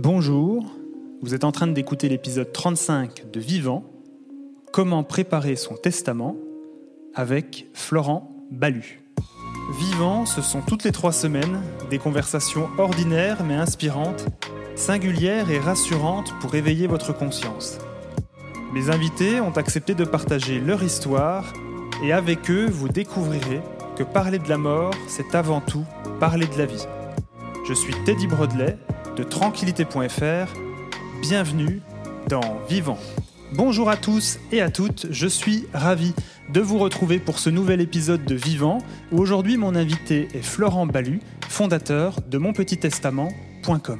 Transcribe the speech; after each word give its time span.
Bonjour, 0.00 0.64
vous 1.22 1.34
êtes 1.34 1.42
en 1.42 1.50
train 1.50 1.66
d'écouter 1.66 2.08
l'épisode 2.08 2.52
35 2.52 3.32
de 3.32 3.40
Vivant, 3.40 3.82
Comment 4.72 5.02
préparer 5.02 5.56
son 5.56 5.74
testament 5.74 6.36
avec 7.16 7.66
Florent 7.74 8.46
Balu. 8.52 9.02
Vivant, 9.76 10.24
ce 10.24 10.40
sont 10.40 10.60
toutes 10.60 10.84
les 10.84 10.92
trois 10.92 11.10
semaines 11.10 11.60
des 11.90 11.98
conversations 11.98 12.68
ordinaires 12.78 13.42
mais 13.42 13.56
inspirantes, 13.56 14.26
singulières 14.76 15.50
et 15.50 15.58
rassurantes 15.58 16.32
pour 16.40 16.54
éveiller 16.54 16.86
votre 16.86 17.12
conscience. 17.12 17.78
Mes 18.72 18.90
invités 18.90 19.40
ont 19.40 19.56
accepté 19.56 19.96
de 19.96 20.04
partager 20.04 20.60
leur 20.60 20.84
histoire 20.84 21.52
et 22.04 22.12
avec 22.12 22.48
eux, 22.52 22.66
vous 22.70 22.88
découvrirez 22.88 23.62
que 23.96 24.04
parler 24.04 24.38
de 24.38 24.48
la 24.48 24.58
mort, 24.58 24.94
c'est 25.08 25.34
avant 25.34 25.60
tout 25.60 25.84
parler 26.20 26.46
de 26.46 26.56
la 26.56 26.66
vie. 26.66 26.86
Je 27.66 27.74
suis 27.74 27.94
Teddy 28.04 28.28
Brodley 28.28 28.78
de 29.18 29.24
tranquillité.fr. 29.24 30.54
Bienvenue 31.20 31.82
dans 32.28 32.60
Vivant. 32.68 32.98
Bonjour 33.52 33.90
à 33.90 33.96
tous 33.96 34.38
et 34.52 34.60
à 34.60 34.70
toutes, 34.70 35.08
je 35.10 35.26
suis 35.26 35.66
ravi 35.74 36.14
de 36.52 36.60
vous 36.60 36.78
retrouver 36.78 37.18
pour 37.18 37.40
ce 37.40 37.50
nouvel 37.50 37.80
épisode 37.80 38.24
de 38.24 38.36
Vivant 38.36 38.78
où 39.10 39.18
aujourd'hui 39.18 39.56
mon 39.56 39.74
invité 39.74 40.28
est 40.34 40.42
Florent 40.42 40.86
Balu, 40.86 41.18
fondateur 41.48 42.20
de 42.28 42.38
monpetittestament.com. 42.38 43.98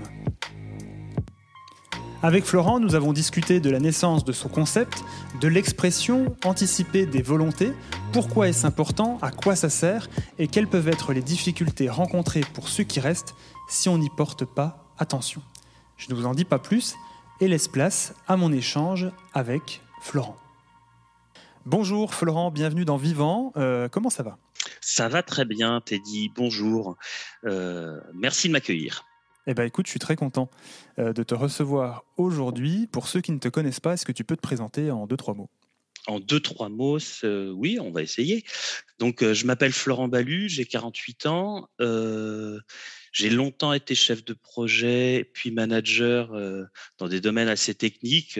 Avec 2.22 2.44
Florent, 2.44 2.78
nous 2.78 2.94
avons 2.94 3.12
discuté 3.12 3.58
de 3.58 3.70
la 3.70 3.80
naissance 3.80 4.24
de 4.24 4.32
son 4.32 4.48
concept, 4.48 5.02
de 5.40 5.48
l'expression 5.48 6.36
anticipée 6.44 7.06
des 7.06 7.22
volontés, 7.22 7.72
pourquoi 8.12 8.48
est-ce 8.48 8.64
important, 8.64 9.18
à 9.20 9.32
quoi 9.32 9.56
ça 9.56 9.68
sert 9.68 10.08
et 10.38 10.46
quelles 10.46 10.68
peuvent 10.68 10.88
être 10.88 11.12
les 11.12 11.22
difficultés 11.22 11.88
rencontrées 11.88 12.44
pour 12.54 12.68
ceux 12.68 12.84
qui 12.84 13.00
restent 13.00 13.34
si 13.68 13.88
on 13.88 13.98
n'y 13.98 14.10
porte 14.10 14.44
pas 14.44 14.87
attention. 14.98 15.42
Je 15.96 16.10
ne 16.10 16.14
vous 16.14 16.26
en 16.26 16.34
dis 16.34 16.44
pas 16.44 16.58
plus 16.58 16.94
et 17.40 17.48
laisse 17.48 17.68
place 17.68 18.14
à 18.26 18.36
mon 18.36 18.52
échange 18.52 19.10
avec 19.32 19.82
Florent. 20.02 20.36
Bonjour 21.66 22.14
Florent, 22.14 22.50
bienvenue 22.50 22.84
dans 22.84 22.96
Vivant. 22.96 23.52
Euh, 23.56 23.88
comment 23.88 24.10
ça 24.10 24.22
va? 24.22 24.38
Ça 24.80 25.08
va 25.08 25.22
très 25.22 25.44
bien, 25.44 25.80
Teddy. 25.80 26.30
Bonjour. 26.34 26.96
Euh, 27.44 28.00
merci 28.14 28.48
de 28.48 28.52
m'accueillir. 28.52 29.04
Eh 29.46 29.54
bien, 29.54 29.64
écoute, 29.64 29.86
je 29.86 29.90
suis 29.90 29.98
très 29.98 30.16
content 30.16 30.50
euh, 30.98 31.12
de 31.12 31.22
te 31.22 31.34
recevoir 31.34 32.04
aujourd'hui. 32.16 32.86
Pour 32.86 33.08
ceux 33.08 33.20
qui 33.20 33.32
ne 33.32 33.38
te 33.38 33.48
connaissent 33.48 33.80
pas, 33.80 33.94
est-ce 33.94 34.06
que 34.06 34.12
tu 34.12 34.24
peux 34.24 34.36
te 34.36 34.40
présenter 34.40 34.90
en 34.90 35.06
deux, 35.06 35.16
trois 35.16 35.34
mots? 35.34 35.50
En 36.06 36.20
deux, 36.20 36.40
trois 36.40 36.68
mots, 36.70 36.98
oui, 37.22 37.78
on 37.80 37.90
va 37.90 38.02
essayer. 38.02 38.44
Donc, 38.98 39.22
je 39.22 39.46
m'appelle 39.46 39.72
Florent 39.72 40.08
Balu, 40.08 40.48
j'ai 40.48 40.64
48 40.64 41.26
ans. 41.26 41.68
J'ai 43.12 43.30
longtemps 43.30 43.72
été 43.72 43.94
chef 43.94 44.24
de 44.24 44.32
projet, 44.32 45.30
puis 45.32 45.50
manager 45.50 46.32
dans 46.98 47.08
des 47.08 47.20
domaines 47.20 47.48
assez 47.48 47.74
techniques 47.74 48.38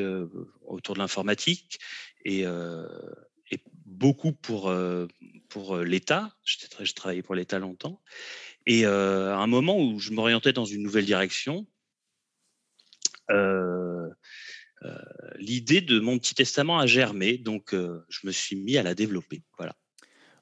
autour 0.67 0.95
de 0.95 1.01
l'informatique 1.01 1.79
et, 2.25 2.41
et, 2.43 3.59
beaucoup 3.87 4.33
pour, 4.33 4.73
pour 5.49 5.79
l'État. 5.79 6.37
J'ai 6.45 6.93
travaillé 6.95 7.23
pour 7.23 7.35
l'État 7.35 7.59
longtemps. 7.59 8.01
Et 8.67 8.85
à 8.85 9.39
un 9.39 9.47
moment 9.47 9.79
où 9.81 9.99
je 9.99 10.13
m'orientais 10.13 10.53
dans 10.53 10.67
une 10.67 10.83
nouvelle 10.83 11.07
direction, 11.07 11.67
l'idée 15.39 15.81
de 15.81 16.01
mon 16.01 16.19
petit 16.19 16.35
testament 16.35 16.79
a 16.79 16.87
germé, 16.87 17.39
donc 17.39 17.75
je 17.75 18.27
me 18.27 18.33
suis 18.33 18.57
mis 18.57 18.77
à 18.77 18.83
la 18.83 18.95
développer. 18.95 19.43
Voilà. 19.57 19.75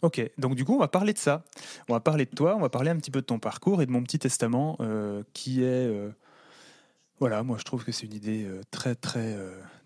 Ok, 0.03 0.21
donc 0.39 0.55
du 0.55 0.65
coup, 0.65 0.75
on 0.75 0.79
va 0.79 0.89
parler 0.89 1.13
de 1.13 1.19
ça. 1.19 1.45
On 1.89 1.95
va 1.95 2.01
parler 2.01 2.27
de 2.27 2.31
toi, 2.31 2.55
on 2.57 2.61
va 2.61 2.69
parler 2.69 2.91
un 2.91 2.97
petit 2.97 3.11
peu 3.11 3.21
de 3.21 3.27
ton 3.27 3.39
parcours 3.39 3.83
et 3.83 3.87
de 3.87 3.91
mon 3.91 4.03
petit 4.03 4.19
testament 4.19 4.79
qui 5.33 5.63
est. 5.63 5.91
voilà, 7.19 7.43
moi 7.43 7.57
je 7.59 7.65
trouve 7.65 7.85
que 7.85 7.93
c'est 7.93 8.07
une 8.07 8.15
idée 8.15 8.47
très, 8.71 8.95
très, 8.95 9.37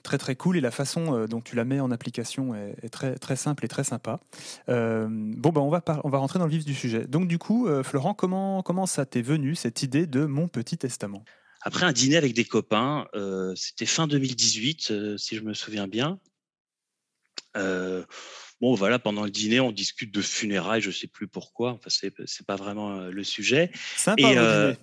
très, 0.02 0.18
très 0.18 0.36
cool 0.36 0.56
et 0.56 0.60
la 0.60 0.70
façon 0.70 1.26
dont 1.26 1.40
tu 1.40 1.54
la 1.54 1.64
mets 1.64 1.80
en 1.80 1.90
application 1.90 2.54
est, 2.54 2.88
très, 2.88 3.14
très 3.16 3.36
simple 3.36 3.64
et 3.64 3.68
très 3.68 3.84
sympa. 3.84 4.20
bon, 4.68 5.52
ben, 5.52 5.60
on, 5.60 5.70
va 5.70 5.82
on 6.04 6.10
va 6.10 6.18
rentrer 6.18 6.38
dans 6.38 6.46
le 6.46 6.50
vif 6.50 6.64
du 6.64 6.74
sujet. 6.74 7.06
Donc, 7.06 7.28
du 7.28 7.38
coup, 7.38 7.68
Florent, 7.82 8.14
comment, 8.14 8.62
comment 8.62 8.86
ça 8.86 9.06
t'est 9.06 9.22
venu 9.22 9.54
cette 9.54 9.82
idée 9.82 10.06
de 10.06 10.26
mon 10.26 10.48
petit 10.48 10.76
testament? 10.76 11.24
Après 11.62 11.84
un 11.84 11.92
dîner 11.92 12.16
avec 12.16 12.34
des 12.34 12.44
copains, 12.44 13.06
c'était 13.54 13.86
fin 13.86 14.06
2018, 14.06 15.16
si 15.16 15.36
je 15.36 15.42
me 15.42 15.54
souviens 15.54 15.86
bien. 15.86 16.18
Bon, 18.60 18.74
voilà, 18.74 18.98
pendant 18.98 19.24
le 19.24 19.30
dîner, 19.30 19.60
on 19.60 19.72
discute 19.72 20.12
de 20.12 20.22
funérailles, 20.22 20.80
je 20.80 20.88
ne 20.88 20.94
sais 20.94 21.06
plus 21.06 21.28
pourquoi. 21.28 21.72
Enfin, 21.72 21.88
c'est, 21.88 22.12
c'est 22.26 22.46
pas 22.46 22.56
vraiment 22.56 23.00
le 23.00 23.24
sujet. 23.24 23.70
Sympa. 23.96 24.74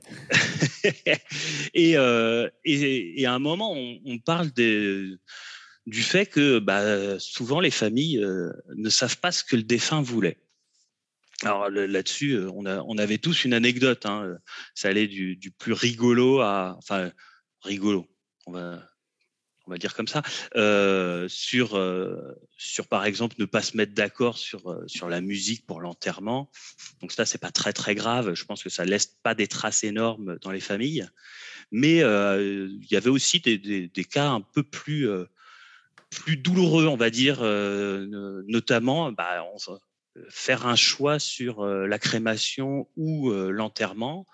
Et, 1.74 1.94
et, 1.96 3.22
et, 3.22 3.26
à 3.26 3.34
un 3.34 3.40
moment, 3.40 3.74
on, 3.74 4.18
parle 4.20 4.52
des, 4.52 5.08
du 5.86 6.04
fait 6.04 6.26
que 6.26 6.60
bah, 6.60 7.20
souvent 7.20 7.60
les 7.60 7.72
familles 7.72 8.26
ne 8.76 8.90
savent 8.90 9.20
pas 9.20 9.32
ce 9.32 9.44
que 9.44 9.56
le 9.56 9.64
défunt 9.64 10.02
voulait. 10.02 10.38
Alors 11.44 11.70
là-dessus, 11.70 12.32
euh, 12.32 12.50
on, 12.52 12.66
on, 12.66 12.98
avait 12.98 13.20
tous 13.20 13.46
une 13.46 13.54
anecdote. 13.54 14.06
Hein. 14.06 14.38
Ça 14.74 14.90
allait 14.90 15.08
du, 15.08 15.52
plus 15.58 15.74
rigolo 15.74 16.42
à, 16.42 16.76
enfin 16.78 17.12
rigolo, 17.62 18.08
on 18.48 18.54
va, 18.54 18.84
on 19.68 19.72
va 19.72 19.78
dire 19.78 19.94
comme 19.94 20.08
ça, 20.08 20.22
euh, 20.56 21.28
sur, 21.28 21.76
euh, 21.76 22.16
sur 22.58 22.88
par 22.88 23.06
exemple 23.06 23.36
ne 23.40 23.46
pas 23.46 23.62
se 23.62 23.76
mettre 23.76 23.94
d'accord 23.94 24.38
sur, 24.38 24.82
sur 24.88 25.10
la 25.10 25.22
musique 25.22 25.66
pour 25.66 25.82
l'enterrement. 25.82 26.50
Donc 27.02 27.12
ça, 27.12 27.26
c'est 27.26 27.38
pas 27.38 27.52
très 27.52 27.74
très 27.74 27.96
grave. 27.96 28.34
Je 28.34 28.46
pense 28.46 28.64
que 28.64 28.70
ça 28.70 28.86
laisse 28.86 29.06
pas 29.06 29.36
des 29.36 29.48
traces 29.48 29.84
énormes 29.84 30.38
dans 30.42 30.52
les 30.52 30.60
familles. 30.60 31.08
Mais 31.72 31.98
il 31.98 32.88
y 32.90 32.96
avait 32.96 33.10
aussi 33.10 33.40
des, 33.42 33.58
des, 33.58 34.06
cas 34.06 34.30
un 34.30 34.42
peu 34.42 34.64
plus 34.64 35.08
plus 36.10 36.38
douloureux, 36.38 36.88
on 36.88 36.96
va 36.96 37.10
dire, 37.10 37.42
notamment, 38.48 39.12
bah, 39.12 39.44
faire 40.30 40.66
un 40.66 40.78
choix 40.78 41.20
sur 41.20 41.66
la 41.66 42.00
crémation 42.00 42.88
ou 42.96 43.32
l'enterrement, 43.32 44.26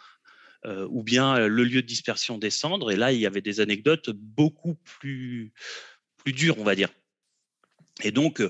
ou 0.66 1.04
bien 1.04 1.48
le 1.48 1.64
lieu 1.64 1.82
de 1.82 1.88
dispersion 1.88 2.38
des 2.38 2.50
cendres. 2.50 2.92
Et 2.92 2.96
là, 2.96 3.12
il 3.12 3.20
y 3.20 3.26
avait 3.26 3.42
des 3.42 3.60
anecdotes 3.60 4.10
beaucoup 4.12 4.76
plus, 4.76 5.54
plus 6.18 6.34
dures, 6.34 6.58
on 6.60 6.64
va 6.64 6.76
dire. 6.76 6.90
Et 8.04 8.12
donc, 8.12 8.42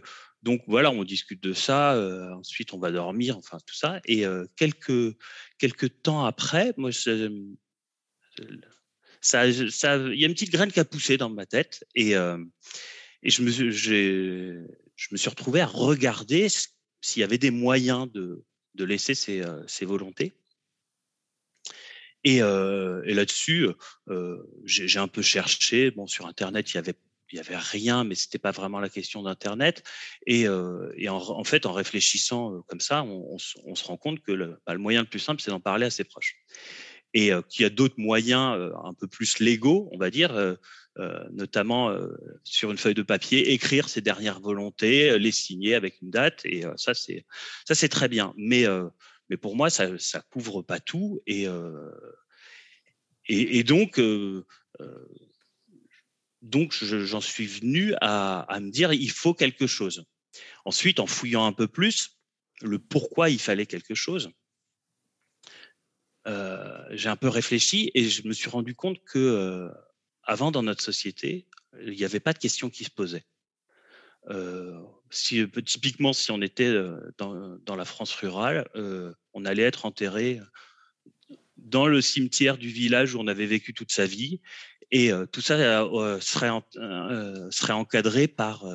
donc 0.43 0.61
voilà, 0.67 0.91
on 0.91 1.03
discute 1.03 1.41
de 1.41 1.53
ça. 1.53 1.97
ensuite, 2.37 2.73
on 2.73 2.79
va 2.79 2.91
dormir, 2.91 3.37
enfin 3.37 3.57
tout 3.65 3.75
ça. 3.75 3.99
Et 4.05 4.25
quelques, 4.55 5.17
quelques 5.57 6.01
temps 6.01 6.25
après, 6.25 6.73
moi, 6.77 6.91
ça, 6.91 7.11
ça, 9.21 9.97
il 9.97 10.19
y 10.19 10.23
a 10.23 10.27
une 10.27 10.33
petite 10.33 10.51
graine 10.51 10.71
qui 10.71 10.79
a 10.79 10.85
poussé 10.85 11.17
dans 11.17 11.29
ma 11.29 11.45
tête. 11.45 11.85
Et, 11.95 12.11
et 12.11 13.29
je, 13.29 13.41
me, 13.41 13.49
je 13.51 15.07
me 15.11 15.17
suis 15.17 15.29
retrouvé 15.29 15.61
à 15.61 15.65
regarder 15.65 16.47
s'il 16.49 17.19
y 17.19 17.23
avait 17.23 17.37
des 17.37 17.51
moyens 17.51 18.11
de, 18.11 18.43
de 18.75 18.83
laisser 18.83 19.41
euh, 19.41 19.63
ses 19.67 19.85
volontés. 19.85 20.33
Et, 22.23 22.41
euh, 22.41 23.01
et 23.05 23.13
là-dessus, 23.13 23.67
euh, 24.09 24.37
j'ai 24.65 24.99
un 24.99 25.07
peu 25.07 25.21
cherché. 25.21 25.91
Bon, 25.91 26.07
sur 26.07 26.25
Internet, 26.25 26.71
il 26.71 26.75
y 27.33 27.39
avait 27.39 27.57
rien, 27.57 28.03
mais 28.03 28.15
c'était 28.15 28.39
pas 28.39 28.51
vraiment 28.51 28.79
la 28.79 28.89
question 28.89 29.23
d'Internet. 29.23 29.83
Et, 30.25 30.47
euh, 30.47 30.89
en, 31.09 31.43
fait, 31.43 31.65
en 31.65 31.73
réfléchissant 31.73 32.61
comme 32.67 32.79
ça, 32.79 33.03
on, 33.03 33.37
se 33.37 33.83
rend 33.83 33.97
compte 33.97 34.21
que 34.21 34.31
le, 34.31 34.57
bah, 34.65 34.73
le, 34.73 34.79
moyen 34.79 35.01
le 35.01 35.07
plus 35.07 35.19
simple, 35.19 35.41
c'est 35.41 35.51
d'en 35.51 35.59
parler 35.59 35.85
à 35.85 35.89
ses 35.89 36.03
proches. 36.03 36.37
Et 37.15 37.29
qu'il 37.47 37.61
y 37.61 37.65
a 37.65 37.69
d'autres 37.69 37.99
moyens 37.99 38.71
un 38.83 38.93
peu 38.95 39.05
plus 39.05 39.37
légaux, 39.37 39.87
on 39.91 39.99
va 39.99 40.09
dire, 40.09 40.33
notamment 41.31 41.95
sur 42.43 42.71
une 42.71 42.77
feuille 42.79 42.95
de 42.95 43.03
papier, 43.03 43.53
écrire 43.53 43.87
ses 43.87 44.01
dernières 44.01 44.39
volontés, 44.39 45.19
les 45.19 45.31
signer 45.31 45.75
avec 45.75 46.01
une 46.01 46.09
date, 46.09 46.43
et 46.43 46.63
ça 46.75 46.95
c'est 46.95 47.27
ça 47.65 47.75
c'est 47.75 47.87
très 47.89 48.07
bien. 48.07 48.33
Mais 48.35 48.65
mais 49.29 49.37
pour 49.37 49.55
moi 49.55 49.69
ça 49.69 49.97
ça 49.97 50.21
couvre 50.21 50.61
pas 50.61 50.79
tout, 50.79 51.21
et 51.27 51.45
et, 53.27 53.63
donc 53.63 53.99
donc 56.41 56.73
j'en 56.73 57.21
suis 57.21 57.47
venu 57.47 57.93
à, 58.01 58.59
me 58.59 58.69
dire 58.69 58.93
il 58.93 59.11
faut 59.11 59.33
quelque 59.33 59.67
chose. 59.67 60.05
Ensuite, 60.65 60.99
en 60.99 61.07
fouillant 61.07 61.45
un 61.45 61.53
peu 61.53 61.67
plus, 61.67 62.17
le 62.61 62.79
pourquoi 62.79 63.29
il 63.29 63.39
fallait 63.39 63.65
quelque 63.65 63.95
chose. 63.95 64.29
Euh, 66.27 66.85
j'ai 66.91 67.09
un 67.09 67.17
peu 67.17 67.27
réfléchi 67.27 67.91
et 67.93 68.09
je 68.09 68.27
me 68.27 68.33
suis 68.33 68.49
rendu 68.49 68.75
compte 68.75 69.03
que 69.03 69.69
avant, 70.23 70.51
dans 70.51 70.63
notre 70.63 70.83
société, 70.83 71.47
il 71.81 71.95
n'y 71.95 72.05
avait 72.05 72.19
pas 72.19 72.33
de 72.33 72.39
questions 72.39 72.69
qui 72.69 72.83
se 72.83 72.91
posaient. 72.91 73.25
Euh, 74.29 74.79
si, 75.09 75.45
typiquement, 75.65 76.13
si 76.13 76.31
on 76.31 76.41
était 76.41 76.65
euh, 76.65 76.97
dans, 77.17 77.75
la 77.75 77.85
France 77.85 78.13
rurale, 78.13 78.67
euh, 78.75 79.13
on 79.33 79.45
allait 79.45 79.63
être 79.63 79.85
enterré 79.85 80.39
dans 81.57 81.87
le 81.87 82.01
cimetière 82.01 82.57
du 82.57 82.69
village 82.69 83.15
où 83.15 83.19
on 83.19 83.27
avait 83.27 83.45
vécu 83.45 83.73
toute 83.73 83.91
sa 83.91 84.05
vie, 84.05 84.41
et 84.91 85.11
euh, 85.11 85.25
tout 85.25 85.41
ça 85.41 85.55
euh, 85.55 86.19
serait, 86.19 86.51
euh, 86.77 87.49
serait 87.51 87.73
encadré 87.73 88.27
par 88.27 88.65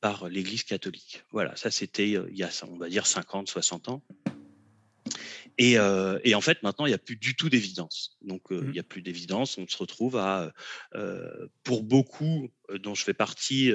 par 0.00 0.30
l'Église 0.30 0.64
catholique. 0.64 1.24
Voilà, 1.30 1.54
ça 1.56 1.70
c'était 1.70 2.08
il 2.08 2.36
y 2.36 2.42
a, 2.42 2.50
on 2.66 2.78
va 2.78 2.88
dire, 2.88 3.06
50, 3.06 3.48
60 3.48 3.88
ans. 3.90 4.02
Et, 5.62 5.76
et, 6.24 6.34
en 6.34 6.40
fait, 6.40 6.62
maintenant, 6.62 6.86
il 6.86 6.88
n'y 6.88 6.94
a 6.94 6.98
plus 6.98 7.16
du 7.16 7.36
tout 7.36 7.50
d'évidence. 7.50 8.16
Donc, 8.22 8.44
il 8.50 8.56
Mmh. 8.56 8.70
n'y 8.72 8.78
a 8.78 8.82
plus 8.82 9.02
d'évidence. 9.02 9.58
On 9.58 9.68
se 9.68 9.76
retrouve 9.76 10.16
à, 10.16 10.52
pour 11.64 11.82
beaucoup, 11.82 12.48
dont 12.82 12.94
je 12.94 13.04
fais 13.04 13.12
partie, 13.12 13.70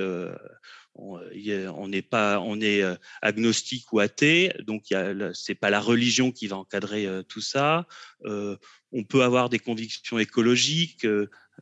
on 0.95 1.87
n'est 1.87 2.01
pas, 2.01 2.39
on 2.39 2.59
est 2.59 2.81
agnostique 3.21 3.93
ou 3.93 3.99
athée, 3.99 4.51
donc 4.65 4.85
c'est 5.33 5.53
pas 5.53 5.69
la 5.69 5.79
religion 5.79 6.31
qui 6.31 6.47
va 6.47 6.57
encadrer 6.57 7.07
tout 7.29 7.41
ça. 7.41 7.85
on 8.23 9.03
peut 9.07 9.21
avoir 9.21 9.49
des 9.49 9.59
convictions 9.59 10.17
écologiques 10.17 11.05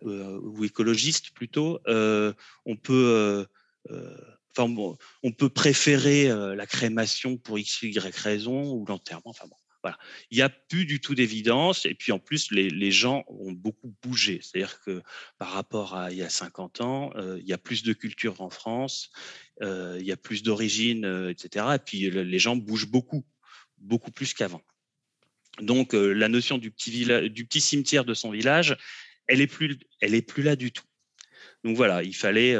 ou 0.01 0.63
écologistes 0.63 1.31
plutôt. 1.31 1.81
on 2.65 2.75
peut 2.81 3.45
Enfin, 4.55 4.69
bon, 4.69 4.95
on 5.23 5.31
peut 5.31 5.49
préférer 5.49 6.27
la 6.55 6.65
crémation 6.67 7.37
pour 7.37 7.57
x 7.59 7.81
y 7.81 7.97
raison 8.15 8.71
ou 8.71 8.85
l'enterrement. 8.85 9.23
Enfin 9.25 9.47
bon, 9.47 9.55
Il 10.31 10.37
n'y 10.37 10.41
a 10.41 10.49
plus 10.49 10.85
du 10.85 10.99
tout 10.99 11.15
d'évidence. 11.15 11.85
Et 11.85 11.93
puis 11.93 12.11
en 12.11 12.19
plus, 12.19 12.51
les, 12.51 12.91
gens 12.91 13.23
ont 13.27 13.51
beaucoup 13.51 13.93
bougé. 14.01 14.39
C'est-à-dire 14.41 14.79
que 14.81 15.01
par 15.37 15.49
rapport 15.49 15.95
à 15.95 16.11
il 16.11 16.17
y 16.17 16.21
a 16.21 16.29
50 16.29 16.81
ans, 16.81 17.11
euh, 17.15 17.37
il 17.39 17.47
y 17.47 17.53
a 17.53 17.57
plus 17.57 17.83
de 17.83 17.93
culture 17.93 18.41
en 18.41 18.49
France, 18.49 19.11
euh, 19.61 19.97
il 19.99 20.05
y 20.05 20.11
a 20.11 20.17
plus 20.17 20.43
d'origine, 20.43 21.05
euh, 21.05 21.29
etc. 21.29 21.65
Et 21.75 21.79
puis 21.79 22.09
les 22.09 22.39
gens 22.39 22.55
bougent 22.55 22.89
beaucoup, 22.89 23.25
beaucoup 23.77 24.11
plus 24.11 24.33
qu'avant. 24.33 24.61
Donc 25.59 25.93
la 25.93 26.29
notion 26.29 26.57
du 26.57 26.71
petit, 26.71 26.89
village, 26.89 27.25
du 27.29 27.45
petit 27.45 27.61
cimetière 27.61 28.05
de 28.05 28.15
son 28.15 28.31
village, 28.31 28.75
elle 29.27 29.39
est 29.39 29.47
plus, 29.47 29.77
elle 30.01 30.15
est 30.15 30.23
plus 30.23 30.41
là 30.41 30.55
du 30.55 30.71
tout. 30.71 30.85
Donc 31.63 31.77
voilà, 31.77 32.01
il 32.01 32.15
fallait 32.15 32.57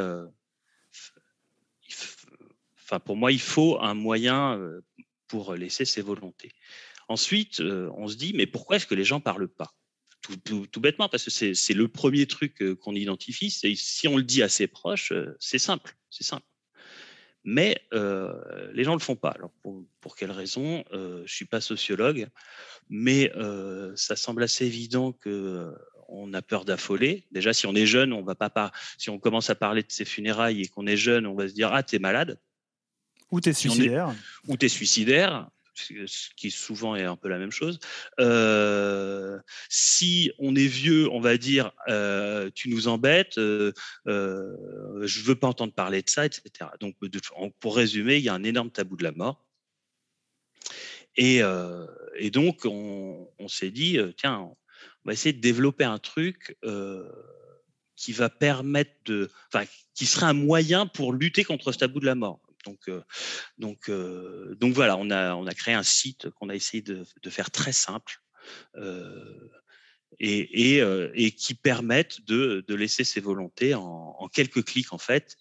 enfin 2.78 3.00
pour 3.00 3.16
moi, 3.16 3.32
il 3.32 3.40
faut 3.40 3.80
un 3.80 3.94
moyen 3.94 4.60
pour 5.26 5.54
laisser 5.56 5.84
ses 5.84 6.02
volontés. 6.02 6.52
Ensuite, 7.08 7.60
on 7.60 8.08
se 8.08 8.16
dit, 8.16 8.32
mais 8.34 8.46
pourquoi 8.46 8.76
est-ce 8.76 8.86
que 8.86 8.94
les 8.94 9.04
gens 9.04 9.20
parlent 9.20 9.48
pas 9.48 9.74
tout, 10.20 10.36
tout, 10.38 10.66
tout, 10.66 10.80
bêtement, 10.80 11.10
parce 11.10 11.24
que 11.24 11.52
c'est 11.52 11.74
le 11.74 11.86
premier 11.86 12.26
truc 12.26 12.62
qu'on 12.80 12.94
identifie. 12.94 13.50
C'est 13.50 13.74
si 13.74 14.08
on 14.08 14.16
le 14.16 14.22
dit 14.22 14.42
à 14.42 14.48
ses 14.48 14.66
proches, 14.66 15.12
c'est 15.38 15.58
simple, 15.58 15.94
c'est 16.08 16.24
simple. 16.24 16.46
Mais 17.44 17.78
euh, 17.92 18.32
les 18.72 18.84
gens 18.84 18.94
le 18.94 19.00
font 19.00 19.16
pas. 19.16 19.30
Alors 19.30 19.50
pour, 19.62 19.84
pour 20.00 20.16
quelle 20.16 20.30
raison 20.30 20.82
euh, 20.92 21.22
Je 21.26 21.34
suis 21.34 21.44
pas 21.44 21.60
sociologue, 21.60 22.28
mais 22.88 23.30
euh, 23.36 23.92
ça 23.96 24.16
semble 24.16 24.42
assez 24.42 24.64
évident 24.64 25.12
que 25.12 25.72
on 26.08 26.32
a 26.32 26.42
peur 26.42 26.64
d'affoler. 26.64 27.24
Déjà, 27.32 27.52
si 27.52 27.66
on 27.66 27.74
est 27.74 27.86
jeune, 27.86 28.12
on 28.12 28.22
va 28.22 28.34
pas, 28.34 28.50
pas 28.50 28.72
si 28.98 29.10
on 29.10 29.18
commence 29.18 29.50
à 29.50 29.54
parler 29.54 29.82
de 29.82 29.90
ses 29.90 30.04
funérailles 30.04 30.62
et 30.62 30.68
qu'on 30.68 30.86
est 30.86 30.96
jeune, 30.96 31.26
on 31.26 31.34
va 31.34 31.48
se 31.48 31.54
dire 31.54 31.72
ah 31.72 31.82
t'es 31.82 31.98
malade. 31.98 32.40
Ou 33.30 33.40
t'es 33.40 33.52
suicidaire. 33.52 34.10
Si 34.10 34.16
est, 34.16 34.52
ou 34.52 34.56
t'es 34.56 34.68
suicidaire 34.68 35.50
ce 35.74 36.28
qui 36.36 36.50
souvent 36.50 36.96
est 36.96 37.04
un 37.04 37.16
peu 37.16 37.28
la 37.28 37.38
même 37.38 37.50
chose. 37.50 37.78
Euh, 38.20 39.38
si 39.68 40.32
on 40.38 40.54
est 40.54 40.66
vieux, 40.66 41.08
on 41.10 41.20
va 41.20 41.36
dire 41.36 41.72
euh, 41.88 42.50
tu 42.54 42.68
nous 42.68 42.88
embêtes, 42.88 43.38
euh, 43.38 43.72
je 44.06 45.20
veux 45.22 45.34
pas 45.34 45.48
entendre 45.48 45.72
parler 45.72 46.02
de 46.02 46.10
ça, 46.10 46.26
etc. 46.26 46.70
Donc 46.80 46.96
pour 47.60 47.76
résumer, 47.76 48.16
il 48.16 48.22
y 48.22 48.28
a 48.28 48.34
un 48.34 48.44
énorme 48.44 48.70
tabou 48.70 48.96
de 48.96 49.04
la 49.04 49.12
mort. 49.12 49.44
Et, 51.16 51.42
et 52.16 52.30
donc 52.30 52.64
on, 52.64 53.28
on 53.38 53.48
s'est 53.48 53.70
dit 53.70 53.98
tiens, 54.16 54.40
on 54.40 54.56
va 55.04 55.12
essayer 55.12 55.32
de 55.32 55.40
développer 55.40 55.84
un 55.84 55.98
truc 55.98 56.56
qui 57.96 58.12
va 58.12 58.28
permettre 58.28 58.92
de, 59.04 59.30
enfin, 59.52 59.64
qui 59.94 60.06
serait 60.06 60.26
un 60.26 60.32
moyen 60.32 60.86
pour 60.86 61.12
lutter 61.12 61.44
contre 61.44 61.70
ce 61.70 61.78
tabou 61.78 62.00
de 62.00 62.06
la 62.06 62.16
mort. 62.16 62.40
Donc, 62.64 62.88
euh, 62.88 63.02
donc, 63.58 63.88
euh, 63.88 64.54
donc 64.56 64.74
voilà, 64.74 64.96
on 64.96 65.10
a, 65.10 65.34
on 65.34 65.46
a 65.46 65.54
créé 65.54 65.74
un 65.74 65.82
site 65.82 66.30
qu'on 66.30 66.48
a 66.48 66.54
essayé 66.54 66.82
de, 66.82 67.04
de, 67.22 67.30
faire 67.30 67.50
très 67.50 67.72
simple 67.72 68.22
euh, 68.76 69.48
et, 70.20 70.78
et, 71.14 71.32
qui 71.32 71.54
permettent 71.54 72.24
de, 72.26 72.64
de, 72.66 72.74
laisser 72.74 73.04
ses 73.04 73.20
volontés 73.20 73.74
en, 73.74 74.16
en, 74.18 74.28
quelques 74.28 74.64
clics 74.64 74.92
en 74.92 74.98
fait, 74.98 75.36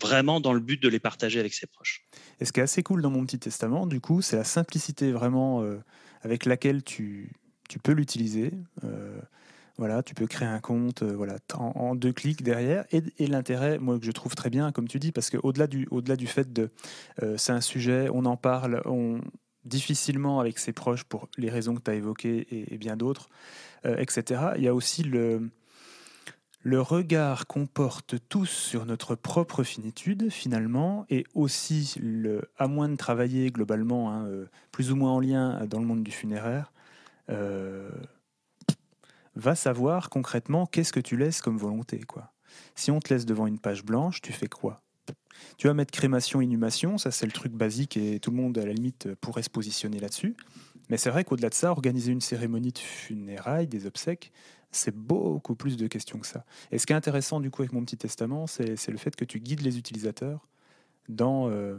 vraiment 0.00 0.40
dans 0.40 0.52
le 0.52 0.60
but 0.60 0.82
de 0.82 0.88
les 0.88 1.00
partager 1.00 1.40
avec 1.40 1.54
ses 1.54 1.66
proches. 1.66 2.06
Et 2.40 2.44
ce 2.44 2.52
qui 2.52 2.60
est 2.60 2.64
assez 2.64 2.82
cool 2.82 3.02
dans 3.02 3.10
mon 3.10 3.24
petit 3.24 3.38
testament, 3.38 3.86
du 3.86 4.00
coup, 4.00 4.20
c'est 4.20 4.36
la 4.36 4.44
simplicité 4.44 5.12
vraiment 5.12 5.64
avec 6.20 6.44
laquelle 6.44 6.82
tu, 6.82 7.32
tu 7.68 7.78
peux 7.78 7.92
l'utiliser. 7.92 8.52
Voilà, 9.78 10.02
tu 10.02 10.12
peux 10.14 10.26
créer 10.26 10.48
un 10.48 10.58
compte 10.58 11.04
euh, 11.04 11.14
voilà, 11.14 11.36
en, 11.54 11.94
deux 11.94 12.12
clics 12.12 12.42
derrière. 12.42 12.84
Et, 12.90 13.26
l'intérêt, 13.28 13.78
moi, 13.78 13.98
que 13.98 14.04
je 14.04 14.10
trouve 14.10 14.34
très 14.34 14.50
bien, 14.50 14.72
comme 14.72 14.88
tu 14.88 14.98
dis, 14.98 15.12
parce 15.12 15.30
qu'au-delà 15.30 15.68
du, 15.68 15.86
du 15.90 16.26
fait 16.26 16.52
de. 16.52 16.70
Euh, 17.22 17.36
c'est 17.38 17.52
un 17.52 17.60
sujet, 17.60 18.08
on 18.12 18.24
en 18.24 18.36
parle 18.36 18.82
difficilement 19.64 20.40
avec 20.40 20.58
ses 20.58 20.72
proches 20.72 21.04
pour 21.04 21.28
les 21.36 21.48
raisons 21.48 21.76
que 21.76 21.80
tu 21.80 21.90
as 21.90 21.94
évoquées 21.94 22.72
et, 22.72 22.76
bien 22.76 22.96
d'autres, 22.96 23.28
euh, 23.86 23.96
etc. 23.98 24.52
Il 24.56 24.64
y 24.64 24.68
a 24.68 24.74
aussi 24.74 25.04
le, 25.04 25.48
le 26.62 26.80
regard 26.80 27.46
qu'on 27.46 27.66
porte 27.66 28.16
tous 28.28 28.46
sur 28.46 28.84
notre 28.84 29.14
propre 29.14 29.62
finitude, 29.62 30.28
finalement, 30.28 31.06
et 31.08 31.24
aussi, 31.34 31.94
le, 32.02 32.50
à 32.56 32.66
moins 32.66 32.88
de 32.88 32.96
travailler 32.96 33.52
globalement, 33.52 34.12
hein, 34.12 34.26
plus 34.72 34.90
ou 34.90 34.96
moins 34.96 35.12
en 35.12 35.20
lien 35.20 35.64
dans 35.66 35.78
le 35.78 35.86
monde 35.86 36.02
du 36.02 36.10
funéraire, 36.10 36.72
va 39.38 39.54
savoir 39.54 40.10
concrètement 40.10 40.66
qu'est-ce 40.66 40.92
que 40.92 41.00
tu 41.00 41.16
laisses 41.16 41.40
comme 41.40 41.56
volonté. 41.56 42.00
Quoi. 42.00 42.32
Si 42.74 42.90
on 42.90 42.98
te 42.98 43.14
laisse 43.14 43.24
devant 43.24 43.46
une 43.46 43.58
page 43.58 43.84
blanche, 43.84 44.20
tu 44.20 44.32
fais 44.32 44.48
quoi? 44.48 44.82
Tu 45.56 45.68
vas 45.68 45.74
mettre 45.74 45.92
crémation, 45.92 46.40
inhumation, 46.40 46.98
ça 46.98 47.12
c'est 47.12 47.24
le 47.24 47.32
truc 47.32 47.52
basique 47.52 47.96
et 47.96 48.18
tout 48.18 48.32
le 48.32 48.36
monde 48.36 48.58
à 48.58 48.66
la 48.66 48.72
limite 48.72 49.14
pourrait 49.20 49.44
se 49.44 49.50
positionner 49.50 50.00
là-dessus. 50.00 50.36
Mais 50.90 50.96
c'est 50.96 51.10
vrai 51.10 51.22
qu'au-delà 51.22 51.48
de 51.48 51.54
ça, 51.54 51.70
organiser 51.70 52.10
une 52.10 52.20
cérémonie 52.20 52.72
de 52.72 52.78
funérailles, 52.78 53.68
des 53.68 53.86
obsèques, 53.86 54.32
c'est 54.72 54.94
beaucoup 54.94 55.54
plus 55.54 55.76
de 55.76 55.86
questions 55.86 56.18
que 56.18 56.26
ça. 56.26 56.44
Et 56.72 56.78
ce 56.78 56.86
qui 56.86 56.92
est 56.92 56.96
intéressant 56.96 57.40
du 57.40 57.50
coup 57.50 57.62
avec 57.62 57.72
mon 57.72 57.84
petit 57.84 57.96
testament, 57.96 58.46
c'est 58.46 58.88
le 58.88 58.98
fait 58.98 59.14
que 59.14 59.24
tu 59.24 59.38
guides 59.38 59.62
les 59.62 59.78
utilisateurs 59.78 60.48
dans, 61.08 61.48
euh, 61.48 61.78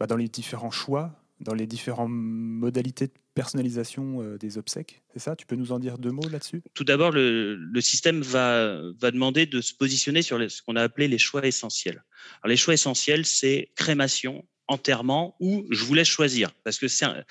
bah, 0.00 0.06
dans 0.06 0.16
les 0.16 0.28
différents 0.28 0.72
choix 0.72 1.12
dans 1.40 1.54
les 1.54 1.66
différentes 1.66 2.10
modalités 2.10 3.08
de 3.08 3.12
personnalisation 3.34 4.22
euh, 4.22 4.38
des 4.38 4.58
obsèques. 4.58 5.02
C'est 5.12 5.18
ça? 5.18 5.36
Tu 5.36 5.46
peux 5.46 5.56
nous 5.56 5.72
en 5.72 5.78
dire 5.78 5.98
deux 5.98 6.10
mots 6.10 6.28
là-dessus? 6.28 6.62
Tout 6.74 6.84
d'abord, 6.84 7.10
le, 7.12 7.80
système 7.80 8.22
va, 8.22 8.80
va 8.98 9.10
demander 9.10 9.46
de 9.46 9.60
se 9.60 9.74
positionner 9.74 10.22
sur 10.22 10.38
ce 10.50 10.62
qu'on 10.62 10.76
a 10.76 10.82
appelé 10.82 11.08
les 11.08 11.18
choix 11.18 11.46
essentiels. 11.46 12.02
Alors, 12.42 12.50
les 12.50 12.56
choix 12.56 12.74
essentiels, 12.74 13.26
c'est 13.26 13.70
crémation, 13.74 14.44
enterrement 14.68 15.36
ou 15.40 15.66
je 15.70 15.84
vous 15.84 15.94
laisse 15.94 16.08
choisir. 16.08 16.52
Parce 16.64 16.78
que 16.78 16.88
c'est 16.88 17.04
un, 17.04 17.24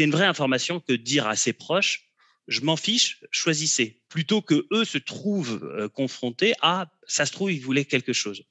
une 0.00 0.10
vraie 0.10 0.26
information 0.26 0.80
que 0.80 0.92
dire 0.92 1.26
à 1.26 1.36
ses 1.36 1.52
proches, 1.52 2.12
je 2.48 2.60
m'en 2.62 2.76
fiche, 2.76 3.20
choisissez. 3.30 4.02
Plutôt 4.08 4.42
que 4.42 4.66
eux 4.72 4.84
se 4.84 4.98
trouvent 4.98 5.62
euh, 5.62 5.88
confrontés 5.88 6.54
à, 6.60 6.90
ça 7.06 7.24
se 7.24 7.32
trouve, 7.32 7.52
ils 7.52 7.60
voulaient 7.60 7.84
quelque 7.84 8.12
chose. 8.12 8.42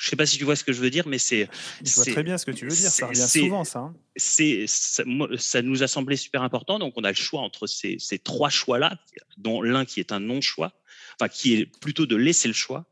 Je 0.00 0.08
sais 0.08 0.16
pas 0.16 0.26
si 0.26 0.38
tu 0.38 0.44
vois 0.44 0.54
ce 0.54 0.62
que 0.62 0.72
je 0.72 0.80
veux 0.80 0.90
dire, 0.90 1.08
mais 1.08 1.18
c'est. 1.18 1.48
Je 1.84 1.92
vois 1.94 2.04
très 2.04 2.22
bien 2.22 2.38
ce 2.38 2.46
que 2.46 2.52
tu 2.52 2.66
veux 2.66 2.74
dire. 2.74 2.90
Ça 2.90 3.06
revient 3.06 3.26
souvent, 3.28 3.64
ça. 3.64 3.80
Hein. 3.80 3.94
C'est 4.14 4.66
ça, 4.68 5.02
ça, 5.38 5.62
nous 5.62 5.82
a 5.82 5.88
semblé 5.88 6.16
super 6.16 6.42
important. 6.42 6.78
Donc, 6.78 6.94
on 6.96 7.04
a 7.04 7.08
le 7.08 7.16
choix 7.16 7.40
entre 7.40 7.66
ces, 7.66 7.96
ces 7.98 8.18
trois 8.18 8.48
choix-là, 8.48 8.96
dont 9.38 9.60
l'un 9.60 9.84
qui 9.84 9.98
est 9.98 10.12
un 10.12 10.20
non-choix, 10.20 10.72
enfin 11.20 11.28
qui 11.28 11.54
est 11.54 11.66
plutôt 11.80 12.06
de 12.06 12.14
laisser 12.14 12.46
le 12.46 12.54
choix. 12.54 12.86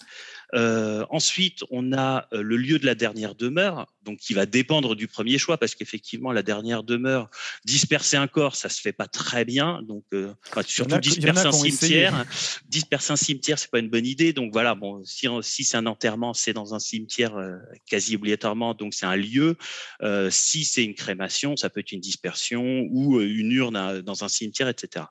Euh, 0.55 1.05
ensuite, 1.11 1.65
on 1.71 1.93
a 1.93 2.29
le 2.33 2.57
lieu 2.57 2.79
de 2.79 2.87
la 2.87 2.95
dernière 2.95 3.35
demeure, 3.35 3.87
donc 4.07 4.19
qui 4.19 4.33
va 4.33 4.47
dépendre 4.47 4.95
du 4.95 5.09
premier 5.09 5.37
choix, 5.37 5.59
parce 5.59 5.75
qu'effectivement, 5.75 6.33
la 6.33 6.43
dernière 6.43 6.83
demeure, 6.83 7.29
disperser 7.65 8.17
un 8.17 8.29
corps, 8.29 8.57
ça 8.57 8.69
se 8.69 8.81
fait 8.81 8.93
pas 8.93 9.09
très 9.09 9.45
bien. 9.45 9.83
Donc, 9.83 10.05
euh, 10.15 10.33
enfin, 10.49 10.63
surtout 10.67 10.95
a, 10.95 10.99
disperser 10.99 11.47
un 11.47 11.53
cimetière. 11.53 12.25
Disperser 12.69 13.13
un 13.13 13.17
cimetière, 13.17 13.59
c'est 13.59 13.71
pas 13.71 13.81
une 13.81 13.91
bonne 13.91 14.07
idée. 14.07 14.33
Donc 14.33 14.53
voilà, 14.53 14.75
bon, 14.75 15.05
si, 15.05 15.27
si 15.43 15.65
c'est 15.65 15.77
un 15.77 15.87
enterrement, 15.87 16.33
c'est 16.33 16.53
dans 16.53 16.75
un 16.75 16.79
cimetière 16.79 17.37
euh, 17.37 17.57
quasi 17.87 18.17
obligatoirement, 18.17 18.75
donc 18.75 18.95
c'est 18.95 19.07
un 19.07 19.17
lieu. 19.17 19.57
Euh, 20.03 20.31
si 20.31 20.65
c'est 20.65 20.85
une 20.85 20.95
crémation, 20.95 21.57
ça 21.57 21.69
peut 21.69 21.81
être 21.81 21.93
une 21.93 22.01
dispersion 22.01 22.87
ou 22.91 23.21
une 23.21 23.53
urne 23.53 24.01
dans 24.03 24.25
un 24.25 24.29
cimetière, 24.29 24.69
etc. 24.69 25.07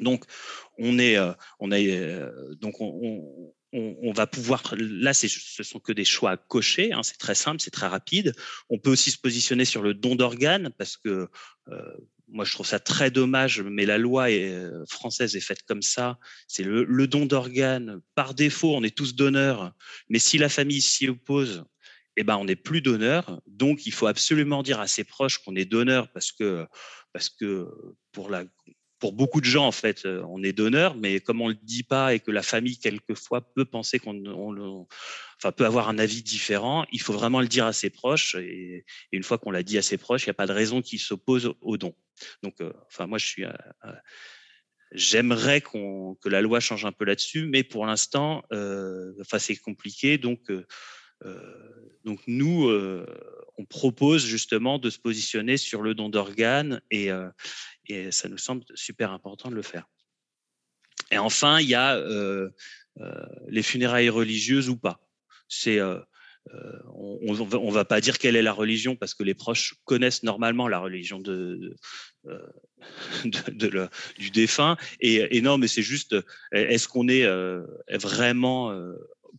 Donc, 0.00 0.24
on 0.76 0.98
est, 0.98 1.16
on 1.60 1.70
a, 1.70 1.78
donc 2.56 2.80
on, 2.80 2.98
on 3.02 3.54
on, 3.74 4.12
va 4.12 4.26
pouvoir, 4.26 4.62
là, 4.78 5.12
ce 5.14 5.28
sont 5.28 5.80
que 5.80 5.92
des 5.92 6.04
choix 6.04 6.30
à 6.32 6.36
cocher, 6.36 6.92
hein, 6.92 7.02
c'est 7.02 7.18
très 7.18 7.34
simple, 7.34 7.60
c'est 7.60 7.72
très 7.72 7.88
rapide. 7.88 8.32
On 8.70 8.78
peut 8.78 8.90
aussi 8.90 9.10
se 9.10 9.18
positionner 9.18 9.64
sur 9.64 9.82
le 9.82 9.94
don 9.94 10.14
d'organes 10.14 10.70
parce 10.78 10.96
que 10.96 11.28
euh, 11.68 11.96
moi, 12.28 12.44
je 12.44 12.52
trouve 12.52 12.66
ça 12.66 12.78
très 12.78 13.10
dommage, 13.10 13.62
mais 13.62 13.84
la 13.84 13.98
loi 13.98 14.30
euh, 14.30 14.84
française 14.88 15.36
est 15.36 15.40
faite 15.40 15.62
comme 15.66 15.82
ça. 15.82 16.18
C'est 16.46 16.62
le, 16.62 16.84
le, 16.84 17.06
don 17.06 17.26
d'organes. 17.26 18.00
Par 18.14 18.34
défaut, 18.34 18.74
on 18.76 18.82
est 18.82 18.96
tous 18.96 19.14
donneurs, 19.14 19.74
mais 20.08 20.18
si 20.18 20.38
la 20.38 20.48
famille 20.48 20.80
s'y 20.80 21.08
oppose, 21.08 21.64
eh 22.16 22.22
ben, 22.22 22.36
on 22.36 22.44
n'est 22.44 22.56
plus 22.56 22.80
donneur. 22.80 23.40
Donc, 23.46 23.86
il 23.86 23.92
faut 23.92 24.06
absolument 24.06 24.62
dire 24.62 24.80
à 24.80 24.86
ses 24.86 25.04
proches 25.04 25.38
qu'on 25.38 25.56
est 25.56 25.64
donneur 25.64 26.10
parce 26.12 26.30
que, 26.30 26.66
parce 27.12 27.28
que 27.28 27.68
pour 28.12 28.30
la 28.30 28.44
pour 29.04 29.12
beaucoup 29.12 29.42
de 29.42 29.44
gens, 29.44 29.66
en 29.66 29.72
fait, 29.72 30.06
on 30.06 30.42
est 30.42 30.54
donneur, 30.54 30.96
mais 30.96 31.20
comme 31.20 31.42
on 31.42 31.48
le 31.48 31.58
dit 31.62 31.82
pas 31.82 32.14
et 32.14 32.20
que 32.20 32.30
la 32.30 32.42
famille, 32.42 32.78
quelquefois, 32.78 33.42
peut 33.42 33.66
penser 33.66 33.98
qu'on 33.98 34.16
enfin, 35.36 35.52
peut 35.52 35.66
avoir 35.66 35.90
un 35.90 35.98
avis 35.98 36.22
différent, 36.22 36.86
il 36.90 37.02
faut 37.02 37.12
vraiment 37.12 37.42
le 37.42 37.48
dire 37.48 37.66
à 37.66 37.74
ses 37.74 37.90
proches. 37.90 38.34
Et, 38.36 38.86
une 39.12 39.22
fois 39.22 39.36
qu'on 39.36 39.50
l'a 39.50 39.62
dit 39.62 39.76
à 39.76 39.82
ses 39.82 39.98
proches, 39.98 40.24
il 40.24 40.28
n'y 40.28 40.30
a 40.30 40.34
pas 40.34 40.46
de 40.46 40.52
raison 40.52 40.80
qu'ils 40.80 41.00
s'opposent 41.00 41.52
au 41.60 41.76
don. 41.76 41.94
Donc, 42.42 42.62
enfin, 42.88 43.06
moi, 43.06 43.18
je 43.18 43.26
suis 43.26 43.44
J'aimerais 44.94 45.60
qu'on 45.60 46.14
que 46.22 46.28
la 46.28 46.40
loi 46.40 46.60
change 46.60 46.84
un 46.84 46.92
peu 46.92 47.04
là-dessus, 47.04 47.46
mais 47.46 47.64
pour 47.64 47.84
l'instant, 47.84 48.44
euh, 48.52 49.12
enfin 49.20 49.40
c'est 49.40 49.56
compliqué. 49.56 50.18
Donc, 50.18 50.48
euh, 50.50 50.64
euh, 51.24 51.90
donc 52.04 52.20
nous, 52.28 52.70
on 53.56 53.64
propose 53.64 54.24
justement 54.24 54.78
de 54.78 54.90
se 54.90 54.98
positionner 54.98 55.56
sur 55.56 55.82
le 55.82 55.94
don 55.94 56.08
d'organes 56.08 56.80
et, 56.90 57.10
et 57.86 58.10
ça 58.10 58.28
nous 58.28 58.38
semble 58.38 58.64
super 58.74 59.12
important 59.12 59.50
de 59.50 59.54
le 59.54 59.62
faire. 59.62 59.86
Et 61.10 61.18
enfin, 61.18 61.60
il 61.60 61.68
y 61.68 61.74
a 61.74 62.02
les 63.48 63.62
funérailles 63.62 64.08
religieuses 64.08 64.68
ou 64.68 64.76
pas. 64.76 65.00
On 66.52 67.18
ne 67.22 67.72
va 67.72 67.84
pas 67.84 68.00
dire 68.00 68.18
quelle 68.18 68.36
est 68.36 68.42
la 68.42 68.52
religion 68.52 68.96
parce 68.96 69.14
que 69.14 69.22
les 69.22 69.34
proches 69.34 69.74
connaissent 69.84 70.22
normalement 70.22 70.68
la 70.68 70.78
religion 70.78 71.18
du 74.18 74.30
défunt. 74.32 74.76
Et, 75.00 75.40
non, 75.40 75.58
mais 75.58 75.68
c'est 75.68 75.82
juste, 75.82 76.16
est-ce 76.52 76.88
qu'on 76.88 77.08
est, 77.08 77.26
vraiment 77.96 78.72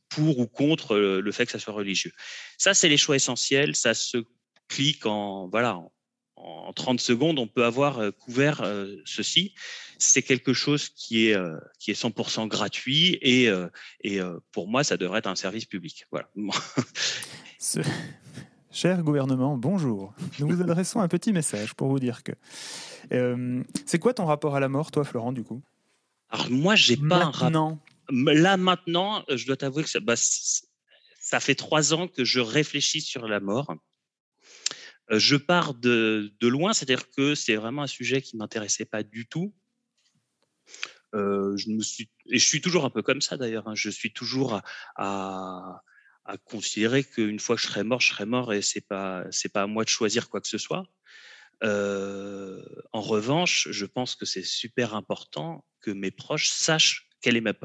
pour 0.10 0.40
ou 0.40 0.48
contre 0.48 0.98
le 0.98 1.32
fait 1.32 1.46
que 1.46 1.52
ça 1.52 1.60
soit 1.60 1.74
religieux 1.74 2.12
Ça, 2.58 2.74
c'est 2.74 2.90
les 2.90 2.98
choix 2.98 3.16
essentiels. 3.16 3.76
Ça 3.76 3.94
se 3.94 4.18
clique 4.68 5.06
en, 5.06 5.48
voilà, 5.50 5.80
en 6.36 6.74
30 6.74 7.00
secondes, 7.00 7.40
on 7.40 7.48
peut 7.48 7.66
avoir 7.66 8.02
couvert 8.20 8.64
ceci. 9.06 9.54
C'est 9.98 10.22
quelque 10.22 10.54
chose 10.54 10.90
qui 10.90 11.28
est, 11.28 11.38
qui 11.80 11.92
est 11.92 12.02
100% 12.02 12.48
gratuit 12.48 13.18
et, 13.22 13.50
et 14.04 14.20
pour 14.52 14.68
moi, 14.68 14.84
ça 14.84 14.98
devrait 14.98 15.20
être 15.20 15.28
un 15.28 15.36
service 15.36 15.66
public. 15.66 16.06
Voilà. 16.12 16.28
Cher 18.72 19.04
gouvernement, 19.04 19.58
bonjour. 19.58 20.14
Nous 20.40 20.48
vous 20.48 20.62
adressons 20.62 21.00
un 21.00 21.08
petit 21.08 21.32
message 21.32 21.74
pour 21.76 21.88
vous 21.88 22.00
dire 22.00 22.24
que. 22.24 22.34
c'est 23.86 24.00
quoi 24.00 24.14
ton 24.14 24.26
rapport 24.26 24.56
à 24.56 24.60
la 24.60 24.68
mort, 24.68 24.92
toi, 24.92 25.06
Florent, 25.06 25.32
du 25.32 25.44
coup? 25.44 25.62
Alors, 26.30 26.50
moi, 26.50 26.76
j'ai 26.76 26.98
pas 26.98 27.24
un 27.24 27.32
rapport. 27.32 27.78
Là, 28.10 28.58
maintenant, 28.58 29.24
je 29.30 29.46
dois 29.46 29.58
t'avouer 29.58 29.84
que 29.84 29.90
ça, 29.90 30.00
bah, 30.00 30.16
ça 30.18 31.40
fait 31.40 31.56
trois 31.56 31.94
ans 31.94 32.08
que 32.08 32.24
je 32.24 32.40
réfléchis 32.40 33.02
sur 33.02 33.28
la 33.28 33.40
mort. 33.40 33.76
Euh, 35.12 35.20
je 35.20 35.36
pars 35.36 35.74
de, 35.74 36.32
loin, 36.42 36.74
c'est-à-dire 36.74 37.10
que 37.12 37.36
c'est 37.36 37.56
vraiment 37.56 37.84
un 37.84 37.88
sujet 37.88 38.22
qui 38.22 38.38
m'intéressait 38.38 38.86
pas 38.86 39.04
du 39.04 39.28
tout. 39.28 39.54
Euh, 41.14 41.56
je 41.58 41.80
suis, 41.82 42.10
et 42.30 42.40
je 42.40 42.46
suis 42.46 42.62
toujours 42.62 42.86
un 42.86 42.90
peu 42.90 43.02
comme 43.02 43.22
ça 43.22 43.38
d'ailleurs. 43.38 43.68
Hein. 43.68 43.76
je 43.76 43.90
suis 43.90 44.12
toujours 44.12 44.62
à, 44.96 45.82
considérer 46.46 47.04
qu'une 47.04 47.40
fois 47.40 47.56
que 47.56 47.62
je 47.62 47.68
serai 47.68 47.84
mort, 47.84 48.02
je 48.02 48.10
serai 48.10 48.26
mort 48.26 48.52
et 48.52 48.64
c'est 48.64 48.82
pas 48.82 49.26
pas 49.54 49.62
à 49.62 49.68
moi 49.68 49.84
de 49.84 49.90
choisir 49.90 50.28
quoi 50.30 50.42
que 50.42 50.48
ce 50.48 50.58
soit. 50.58 50.86
Euh, 51.64 52.64
en 52.92 53.02
revanche, 53.02 53.68
je 53.72 53.86
pense 53.86 54.16
que 54.16 54.26
c'est 54.26 54.44
super 54.44 54.96
important 54.96 55.66
que 55.82 55.92
mes 55.92 56.12
proches 56.12 56.50
sachent 56.50 57.08
quelle 57.26 57.38
est 57.38 57.42
ma 57.42 57.56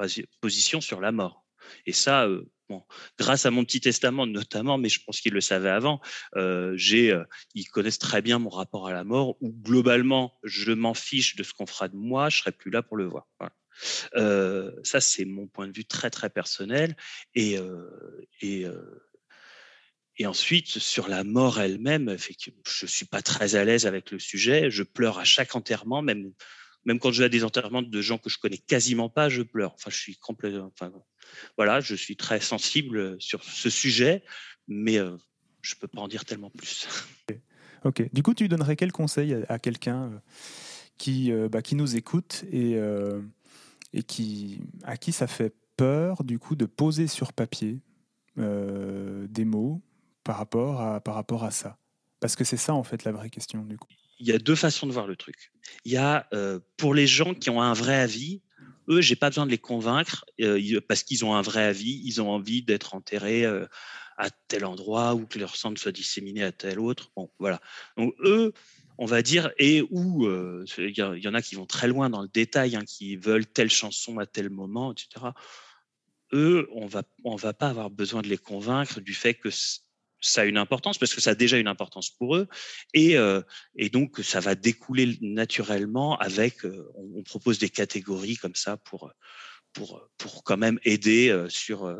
position 0.40 0.80
sur 0.80 1.02
la 1.02 1.12
mort. 1.12 1.44
Et 1.84 1.92
ça, 1.92 2.26
grâce 3.18 3.44
à 3.44 3.50
mon 3.50 3.62
petit 3.62 3.82
testament 3.82 4.26
notamment, 4.26 4.78
mais 4.78 4.88
je 4.88 5.04
pense 5.04 5.20
qu'ils 5.20 5.34
le 5.34 5.42
savaient 5.42 5.68
avant, 5.68 6.00
euh, 6.36 6.78
euh, 6.94 7.24
ils 7.54 7.66
connaissent 7.66 7.98
très 7.98 8.22
bien 8.22 8.38
mon 8.38 8.48
rapport 8.48 8.88
à 8.88 8.94
la 8.94 9.04
mort, 9.04 9.36
où 9.42 9.52
globalement, 9.52 10.32
je 10.44 10.72
m'en 10.72 10.94
fiche 10.94 11.36
de 11.36 11.42
ce 11.42 11.52
qu'on 11.52 11.66
fera 11.66 11.88
de 11.88 11.96
moi, 11.96 12.30
je 12.30 12.38
serai 12.38 12.52
plus 12.52 12.70
là 12.70 12.82
pour 12.82 12.96
le 12.96 13.04
voir. 13.04 13.28
Euh, 14.16 14.72
ça, 14.82 15.02
c'est 15.02 15.26
mon 15.26 15.46
point 15.46 15.68
de 15.68 15.76
vue 15.76 15.84
très 15.84 16.08
très 16.08 16.30
personnel. 16.30 16.96
Et, 17.34 17.58
ensuite, 20.24 20.68
sur 20.68 21.06
la 21.06 21.22
mort 21.22 21.60
elle-même, 21.60 22.16
je 22.66 22.86
suis 22.86 23.06
pas 23.06 23.20
très 23.20 23.56
à 23.56 23.64
l'aise 23.64 23.84
avec 23.84 24.10
le 24.10 24.18
sujet. 24.18 24.70
Je 24.70 24.84
pleure 24.84 25.18
à 25.18 25.24
chaque 25.24 25.54
enterrement, 25.54 26.00
même 26.00 26.32
même 26.84 26.98
quand 26.98 27.12
je 27.12 27.20
vais 27.20 27.26
à 27.26 27.28
des 27.28 27.44
enterrements 27.44 27.82
de 27.82 28.00
gens 28.00 28.18
que 28.18 28.30
je 28.30 28.38
connais 28.38 28.58
quasiment 28.58 29.08
pas, 29.08 29.28
je 29.28 29.42
pleure. 29.42 29.74
Enfin, 29.74 29.90
je 29.90 29.98
suis 29.98 30.16
complètement. 30.16 30.72
Enfin, 30.72 30.92
voilà, 31.56 31.80
je 31.80 31.94
suis 31.94 32.16
très 32.16 32.40
sensible 32.40 33.20
sur 33.20 33.44
ce 33.44 33.70
sujet, 33.70 34.24
mais 34.66 34.98
euh, 34.98 35.16
je 35.62 35.74
peux 35.74 35.88
pas 35.88 36.00
en 36.00 36.08
dire 36.08 36.24
tellement 36.24 36.50
plus. 36.50 36.88
Ok. 37.84 38.12
Du 38.12 38.22
coup, 38.22 38.34
tu 38.34 38.46
donnerais 38.48 38.76
quel 38.76 38.92
conseil 38.92 39.34
à, 39.48 39.58
quelqu'un 39.58 40.04
euh, 40.04 40.18
qui, 40.98 41.32
euh, 41.32 41.48
bah, 41.48 41.62
qui 41.62 41.74
nous 41.74 41.96
écoute 41.96 42.44
et, 42.52 42.76
et 43.92 44.02
qui, 44.02 44.60
à 44.82 44.96
qui 44.98 45.12
ça 45.12 45.26
fait 45.26 45.54
peur, 45.76 46.22
du 46.24 46.38
coup, 46.38 46.56
de 46.56 46.66
poser 46.66 47.06
sur 47.06 47.32
papier 47.32 47.80
des 48.36 49.44
mots 49.44 49.82
par 50.24 50.36
rapport 50.36 50.80
à, 50.80 51.00
par 51.00 51.14
rapport 51.14 51.44
à 51.44 51.50
ça? 51.50 51.78
Parce 52.20 52.36
que 52.36 52.44
c'est 52.44 52.58
ça, 52.58 52.74
en 52.74 52.84
fait, 52.84 53.04
la 53.04 53.12
vraie 53.12 53.30
question, 53.30 53.64
du 53.64 53.78
coup 53.78 53.88
il 54.20 54.26
y 54.26 54.32
a 54.32 54.38
deux 54.38 54.54
façons 54.54 54.86
de 54.86 54.92
voir 54.92 55.06
le 55.06 55.16
truc. 55.16 55.50
Il 55.84 55.92
y 55.92 55.96
a 55.96 56.28
pour 56.76 56.94
les 56.94 57.06
gens 57.06 57.34
qui 57.34 57.50
ont 57.50 57.62
un 57.62 57.72
vrai 57.72 57.96
avis, 57.96 58.42
eux, 58.88 59.00
j'ai 59.00 59.16
pas 59.16 59.30
besoin 59.30 59.46
de 59.46 59.50
les 59.50 59.58
convaincre 59.58 60.24
parce 60.88 61.02
qu'ils 61.02 61.24
ont 61.24 61.34
un 61.34 61.42
vrai 61.42 61.62
avis, 61.62 62.00
ils 62.04 62.20
ont 62.20 62.30
envie 62.30 62.62
d'être 62.62 62.94
enterrés 62.94 63.44
à 64.16 64.30
tel 64.48 64.64
endroit 64.64 65.14
ou 65.14 65.26
que 65.26 65.38
leur 65.38 65.56
sang 65.56 65.74
soit 65.76 65.92
disséminé 65.92 66.42
à 66.42 66.52
tel 66.52 66.78
autre. 66.78 67.10
Bon, 67.16 67.30
voilà. 67.38 67.60
Donc 67.96 68.14
eux, 68.20 68.52
on 68.98 69.06
va 69.06 69.22
dire, 69.22 69.50
et 69.58 69.82
où 69.90 70.28
il 70.76 70.98
y, 70.98 71.28
en 71.28 71.34
a 71.34 71.40
qui 71.42 71.54
vont 71.54 71.66
très 71.66 71.88
loin 71.88 72.10
dans 72.10 72.20
le 72.20 72.28
détail, 72.28 72.76
hein, 72.76 72.84
qui 72.84 73.16
veulent 73.16 73.46
telle 73.46 73.70
chanson 73.70 74.18
à 74.18 74.26
tel 74.26 74.50
moment, 74.50 74.92
etc. 74.92 75.28
Eux, 76.32 76.68
on 76.72 76.86
va 76.86 77.02
on 77.24 77.36
va 77.36 77.54
pas 77.54 77.68
avoir 77.68 77.90
besoin 77.90 78.22
de 78.22 78.28
les 78.28 78.38
convaincre 78.38 79.00
du 79.00 79.14
fait 79.14 79.34
que 79.34 79.48
ça 80.20 80.42
a 80.42 80.44
une 80.44 80.58
importance 80.58 80.98
parce 80.98 81.14
que 81.14 81.20
ça 81.20 81.30
a 81.30 81.34
déjà 81.34 81.58
une 81.58 81.68
importance 81.68 82.10
pour 82.10 82.36
eux 82.36 82.48
et, 82.94 83.16
euh, 83.16 83.40
et 83.74 83.88
donc 83.88 84.20
ça 84.22 84.40
va 84.40 84.54
découler 84.54 85.18
naturellement 85.20 86.18
avec 86.18 86.64
euh, 86.64 86.90
on, 86.94 87.22
propose 87.22 87.58
des 87.58 87.70
catégories 87.70 88.36
comme 88.36 88.54
ça 88.54 88.76
pour 88.76 89.12
pour 89.72 90.08
pour 90.18 90.44
quand 90.44 90.56
même 90.56 90.78
aider 90.84 91.28
euh, 91.30 91.48
sur 91.48 91.94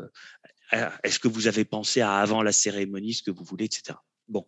est-ce 1.02 1.18
que 1.18 1.28
vous 1.28 1.46
avez 1.46 1.64
pensé 1.64 2.00
à 2.00 2.16
avant 2.16 2.42
la 2.42 2.52
cérémonie 2.52 3.14
ce 3.14 3.22
que 3.22 3.30
vous 3.30 3.44
voulez 3.44 3.64
etc 3.64 3.98
bon. 4.28 4.46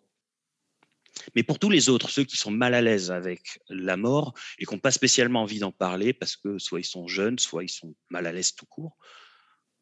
Mais 1.35 1.43
pour 1.43 1.59
tous 1.59 1.71
les 1.71 1.88
autres 1.88 2.11
ceux 2.11 2.25
qui 2.25 2.37
sont 2.37 2.50
mal 2.50 2.75
à 2.75 2.83
l'aise 2.83 3.11
avec 3.11 3.61
la 3.69 3.97
mort 3.97 4.35
et 4.59 4.67
qui 4.67 4.75
n'ont 4.75 4.81
pas 4.81 4.91
spécialement 4.91 5.43
envie 5.43 5.59
d'en 5.61 5.73
parler 5.73 6.12
parce 6.12 6.37
que 6.37 6.59
soit 6.59 6.81
ils 6.81 6.85
sont 6.85 7.07
jeunes 7.07 7.38
soit 7.38 7.64
ils 7.64 7.71
sont 7.71 7.95
mal 8.11 8.26
à 8.26 8.33
l'aise 8.33 8.55
tout 8.55 8.67
court 8.67 8.97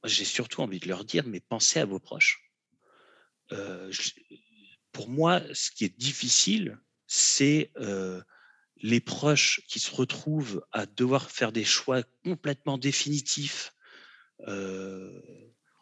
j'ai 0.04 0.24
surtout 0.24 0.62
envie 0.62 0.80
de 0.80 0.88
leur 0.88 1.04
dire 1.04 1.24
mais 1.26 1.40
pensez 1.40 1.80
à 1.80 1.84
vos 1.84 2.00
proches 2.00 2.49
euh, 3.52 3.90
pour 4.92 5.08
moi, 5.08 5.40
ce 5.52 5.70
qui 5.70 5.84
est 5.84 5.98
difficile, 5.98 6.78
c'est 7.06 7.70
euh, 7.76 8.20
les 8.82 9.00
proches 9.00 9.60
qui 9.68 9.80
se 9.80 9.94
retrouvent 9.94 10.64
à 10.72 10.86
devoir 10.86 11.30
faire 11.30 11.52
des 11.52 11.64
choix 11.64 12.02
complètement 12.24 12.78
définitifs 12.78 13.72
euh, 14.48 15.20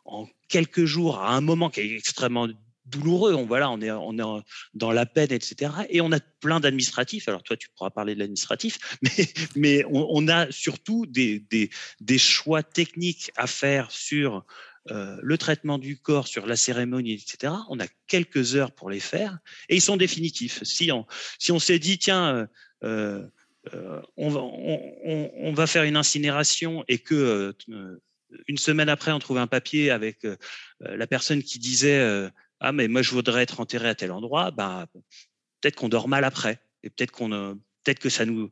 en 0.05 0.27
quelques 0.49 0.85
jours, 0.85 1.19
à 1.19 1.35
un 1.35 1.41
moment 1.41 1.71
qui 1.71 1.81
est 1.81 1.97
extrêmement 1.97 2.49
douloureux. 2.87 3.35
On, 3.35 3.47
voilà, 3.47 3.71
on, 3.71 3.81
est, 3.81 3.91
on 3.91 4.19
est 4.19 4.43
dans 4.75 4.93
la 4.93 5.07
peine, 5.07 5.33
etc. 5.33 5.73
Et 5.91 6.01
on 6.01 6.11
a 6.13 6.21
plein 6.41 6.61
d'administratifs. 6.61 7.29
Alors 7.29 7.43
toi, 7.43 7.57
tu 7.57 7.69
pourras 7.77 7.91
parler 7.91 8.15
de 8.15 8.21
l'administratif, 8.21 8.79
mais, 9.57 9.85
on, 9.91 10.27
a 10.29 10.51
surtout 10.51 11.07
des, 11.07 11.71
choix 12.19 12.63
techniques 12.63 13.31
à 13.37 13.47
faire 13.47 13.91
sur 13.91 14.45
euh, 14.91 15.19
le 15.23 15.37
traitement 15.39 15.79
du 15.79 15.99
corps 15.99 16.27
sur 16.27 16.47
la 16.47 16.57
cérémonie, 16.57 17.13
etc., 17.13 17.53
on 17.69 17.79
a 17.81 17.87
quelques 18.07 18.57
heures 18.57 18.73
pour 18.73 18.91
les 18.91 19.01
faire 19.01 19.39
et 19.69 19.77
ils 19.77 19.83
sont 19.83 19.97
définitifs. 19.97 20.63
Si 20.63 20.91
on, 20.93 21.59
s'est 21.59 21.79
dit, 21.79 21.99
tiens, 21.99 22.49
euh, 22.85 23.27
euh, 23.75 24.01
on, 24.17 25.53
va, 25.53 25.67
faire 25.67 25.85
une 25.85 25.97
incinération 25.97 26.85
et 26.89 26.99
que 26.99 27.55
une 28.47 28.59
semaine 28.59 28.89
après, 28.89 29.13
on 29.13 29.19
trouve 29.19 29.39
un 29.39 29.47
papier 29.47 29.91
avec 29.91 30.27
la 30.81 31.07
personne 31.07 31.43
qui 31.43 31.59
disait, 31.59 32.31
ah, 32.61 32.73
mais 32.73 32.89
moi, 32.89 33.03
je 33.03 33.11
voudrais 33.11 33.43
être 33.43 33.61
enterré 33.61 33.89
à 33.89 33.95
tel 33.95 34.11
endroit, 34.11 34.51
bah, 34.53 34.87
peut-être 35.61 35.77
qu'on 35.77 35.89
dort 35.89 36.09
mal 36.09 36.25
après 36.25 36.61
et 36.83 36.91
peut-être 36.91 37.11
qu'on 37.11 37.59
peut-être 37.85 37.99
que 37.99 38.09
ça 38.09 38.25
nous. 38.25 38.51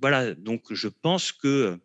Voilà, 0.00 0.34
donc 0.34 0.72
je 0.72 0.88
pense 0.88 1.30
que 1.30 1.78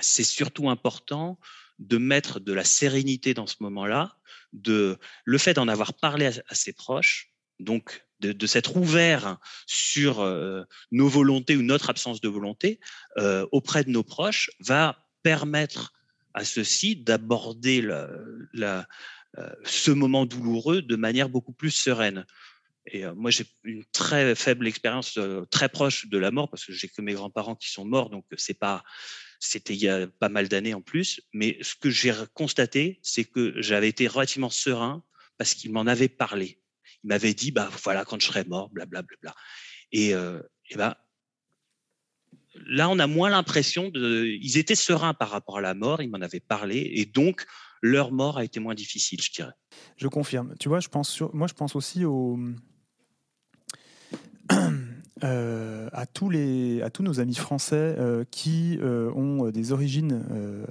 c'est 0.00 0.24
surtout 0.24 0.68
important 0.68 1.38
de 1.78 1.98
mettre 1.98 2.40
de 2.40 2.52
la 2.52 2.64
sérénité 2.64 3.34
dans 3.34 3.46
ce 3.46 3.56
moment-là, 3.60 4.16
de 4.52 4.98
le 5.24 5.38
fait 5.38 5.54
d'en 5.54 5.68
avoir 5.68 5.94
parlé 5.94 6.26
à, 6.26 6.54
ses 6.54 6.72
proches, 6.72 7.32
donc 7.60 8.04
de, 8.20 8.46
s'être 8.46 8.76
ouvert 8.76 9.38
sur 9.66 10.20
euh, 10.20 10.62
nos 10.90 11.08
volontés 11.08 11.56
ou 11.56 11.62
notre 11.62 11.90
absence 11.90 12.20
de 12.20 12.28
volonté 12.28 12.80
euh, 13.18 13.46
auprès 13.52 13.84
de 13.84 13.90
nos 13.90 14.02
proches, 14.02 14.50
va 14.60 15.06
permettre 15.22 15.92
à 16.32 16.44
ceux-ci 16.44 16.96
d'aborder 16.96 17.82
euh, 17.84 18.82
ce 19.64 19.90
moment 19.90 20.24
douloureux 20.24 20.82
de 20.82 20.96
manière 20.96 21.28
beaucoup 21.28 21.52
plus 21.52 21.70
sereine. 21.70 22.24
Et 22.86 23.04
moi, 23.16 23.32
j'ai 23.32 23.44
une 23.64 23.84
très 23.86 24.36
faible 24.36 24.68
expérience, 24.68 25.18
très 25.50 25.68
proche 25.68 26.06
de 26.06 26.18
la 26.18 26.30
mort, 26.30 26.48
parce 26.48 26.64
que 26.64 26.72
j'ai 26.72 26.88
que 26.88 27.02
mes 27.02 27.14
grands-parents 27.14 27.56
qui 27.56 27.68
sont 27.68 27.84
morts, 27.84 28.10
donc 28.10 28.24
c'est 28.36 28.58
pas, 28.58 28.84
c'était 29.38 29.74
il 29.74 29.80
y 29.80 29.88
a 29.88 30.06
pas 30.06 30.28
mal 30.28 30.48
d'années 30.48 30.74
en 30.74 30.82
plus. 30.82 31.20
Mais 31.32 31.58
ce 31.62 31.74
que 31.74 31.90
j'ai 31.90 32.12
constaté, 32.34 32.98
c'est 33.02 33.24
que 33.24 33.54
j'avais 33.60 33.88
été 33.88 34.06
relativement 34.06 34.50
serein 34.50 35.02
parce 35.38 35.54
qu'il 35.54 35.72
m'en 35.72 35.86
avait 35.86 36.08
parlé. 36.08 36.60
Il 37.04 37.08
m'avait 37.08 37.34
dit, 37.34 37.50
bah 37.50 37.70
voilà, 37.82 38.04
quand 38.04 38.20
je 38.20 38.26
serai 38.26 38.44
mort, 38.44 38.70
blablabla. 38.70 39.16
Bla, 39.20 39.32
bla. 39.32 39.34
Et, 39.92 40.10
et 40.10 40.76
ben, 40.76 40.94
là, 42.66 42.88
on 42.88 42.98
a 42.98 43.06
moins 43.06 43.30
l'impression 43.30 43.88
de. 43.88 44.26
Ils 44.40 44.58
étaient 44.58 44.74
sereins 44.74 45.14
par 45.14 45.30
rapport 45.30 45.58
à 45.58 45.60
la 45.60 45.74
mort, 45.74 46.02
ils 46.02 46.10
m'en 46.10 46.20
avaient 46.20 46.40
parlé, 46.40 46.90
et 46.94 47.04
donc 47.04 47.44
leur 47.82 48.12
mort 48.12 48.38
a 48.38 48.44
été 48.44 48.60
moins 48.60 48.74
difficile, 48.74 49.20
je 49.22 49.30
dirais. 49.30 49.52
Je 49.96 50.08
confirme. 50.08 50.54
Tu 50.58 50.68
vois, 50.68 50.80
je 50.80 50.88
pense 50.88 51.20
moi, 51.32 51.46
je 51.46 51.54
pense 51.54 51.76
aussi 51.76 52.04
au. 52.04 52.38
Euh, 55.24 55.88
à, 55.92 56.04
tous 56.04 56.28
les, 56.28 56.82
à 56.82 56.90
tous 56.90 57.02
nos 57.02 57.20
amis 57.20 57.36
français 57.36 57.94
euh, 57.98 58.24
qui 58.30 58.78
euh, 58.82 59.10
ont 59.14 59.48
des 59.50 59.72
origines 59.72 60.22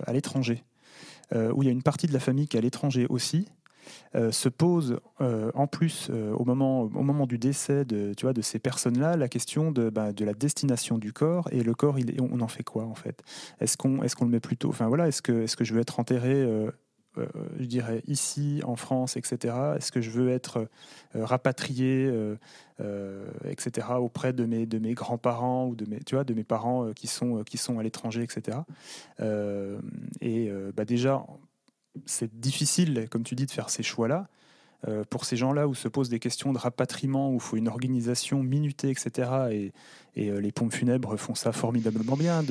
à 0.06 0.14
l'étranger, 0.14 0.64
où 1.34 1.64
il 1.64 1.66
y 1.66 1.70
a 1.70 1.72
une 1.72 1.82
partie 1.82 2.06
de 2.06 2.14
la 2.14 2.20
famille 2.20 2.48
qui 2.48 2.56
est 2.56 2.60
à 2.60 2.62
l'étranger 2.62 3.08
aussi, 3.10 3.48
se 4.14 4.50
pose 4.50 5.00
en 5.20 5.68
plus 5.68 6.10
au, 6.10 6.46
moment, 6.46 6.84
au 6.84 7.04
moment 7.04 7.25
du 7.25 7.38
décès 7.38 7.84
de, 7.84 8.14
tu 8.14 8.25
vois, 8.25 8.34
de 8.34 8.42
ces 8.42 8.60
personnes-là 8.60 9.18
la 9.18 9.28
question 9.28 9.72
de, 9.72 9.90
bah, 9.90 10.14
de 10.14 10.24
la 10.24 10.34
destination 10.34 10.98
du 10.98 11.14
corps 11.14 11.50
et 11.52 11.64
le 11.64 11.74
corps, 11.74 12.00
il, 12.00 12.16
on 12.22 12.40
en 12.42 12.48
fait 12.48 12.64
quoi 12.64 12.86
en 12.86 12.96
fait? 12.96 13.24
Est-ce 13.60 13.78
qu'on 13.78 14.02
est 14.04 14.22
le 14.22 14.28
met 14.28 14.40
plutôt 14.40 14.70
Enfin 14.70 14.88
voilà, 14.88 15.08
est-ce 15.08 15.22
que, 15.22 15.44
est 15.44 15.46
-ce 15.46 15.56
que 15.56 15.64
je 15.64 15.74
veux 15.74 15.82
être 15.82 16.00
enterré 16.00 16.46
euh, 17.17 17.27
je 17.60 17.65
dirais, 17.65 18.01
ici, 18.07 18.62
en 18.63 18.75
France, 18.75 19.17
etc. 19.17 19.53
Est-ce 19.77 19.91
que 19.91 20.01
je 20.01 20.10
veux 20.10 20.29
être 20.29 20.67
euh, 21.15 21.25
rapatrié, 21.25 22.10
euh, 22.10 23.27
etc., 23.50 23.88
auprès 23.98 24.34
de 24.34 24.45
mes, 24.45 24.65
de 24.65 24.79
mes 24.79 24.93
grands-parents 24.93 25.67
ou 25.67 25.75
de 25.75 25.86
mes, 25.86 26.00
tu 26.00 26.15
vois, 26.15 26.24
de 26.24 26.34
mes 26.34 26.43
parents 26.43 26.91
qui, 26.93 27.07
sont, 27.07 27.43
qui 27.43 27.57
sont 27.57 27.79
à 27.79 27.84
l'étranger, 27.84 28.24
etc. 28.24 28.60
et 30.22 30.51
bah 30.75 30.84
déjà, 30.84 31.25
c'est 32.05 32.38
difficile, 32.38 33.07
comme 33.10 33.24
tu 33.24 33.36
dis, 33.36 33.45
de 33.45 33.51
faire 33.51 33.69
ces 33.69 33.84
choix-là. 33.84 34.27
pour 35.10 35.24
ces 35.24 35.38
gens-là 35.38 35.69
où 35.69 35.74
se 35.74 35.88
posent 35.88 36.10
des 36.10 36.19
questions 36.19 36.51
de 36.51 36.57
rapatriement, 36.57 37.31
où 37.31 37.36
il 37.36 37.39
faut 37.39 37.55
une 37.55 37.69
organisation 37.69 38.43
minutée, 38.43 38.89
etc. 38.89 39.29
Et, 39.51 39.72
les 40.15 40.51
pompes 40.51 40.74
funèbres 40.74 41.17
font 41.17 41.36
ça 41.36 41.53
formidablement 41.53 42.17
bien. 42.17 42.43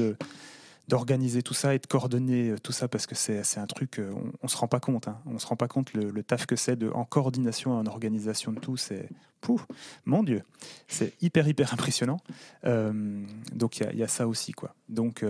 D'organiser 0.89 1.43
tout 1.43 1.55
ça 1.55 1.75
et 1.75 1.79
de 1.79 1.87
coordonner 1.87 2.51
euh, 2.51 2.59
tout 2.59 2.73
ça 2.73 2.89
parce 2.89 3.07
que 3.07 3.15
c'est 3.15 3.59
un 3.59 3.67
truc, 3.67 3.99
euh, 3.99 4.13
on, 4.15 4.33
on 4.43 4.49
se 4.49 4.57
rend 4.57 4.69
pas 4.69 4.81
compte. 4.81 5.09
Hein. 5.09 5.19
On 5.27 5.39
se 5.39 5.47
rend 5.47 5.57
pas 5.57 5.69
compte 5.69 5.93
le, 5.95 6.23
taf 6.23 6.47
que 6.47 6.57
c'est 6.57 6.83
en 6.93 7.05
coordination, 7.05 7.73
en 7.73 7.87
organisation 7.87 8.53
de 8.53 8.61
tout. 8.61 8.77
C'est, 8.77 9.09
pouf, 9.41 9.67
mon 10.05 10.23
Dieu, 10.23 10.43
c'est 10.89 11.15
hyper, 11.23 11.49
hyper 11.49 11.73
impressionnant. 11.73 12.19
Euh, 12.65 13.25
donc 13.53 13.79
il 13.79 13.99
y, 13.99 14.03
a 14.03 14.09
ça 14.09 14.27
aussi. 14.29 14.53
quoi. 14.53 14.75
Donc, 14.89 15.25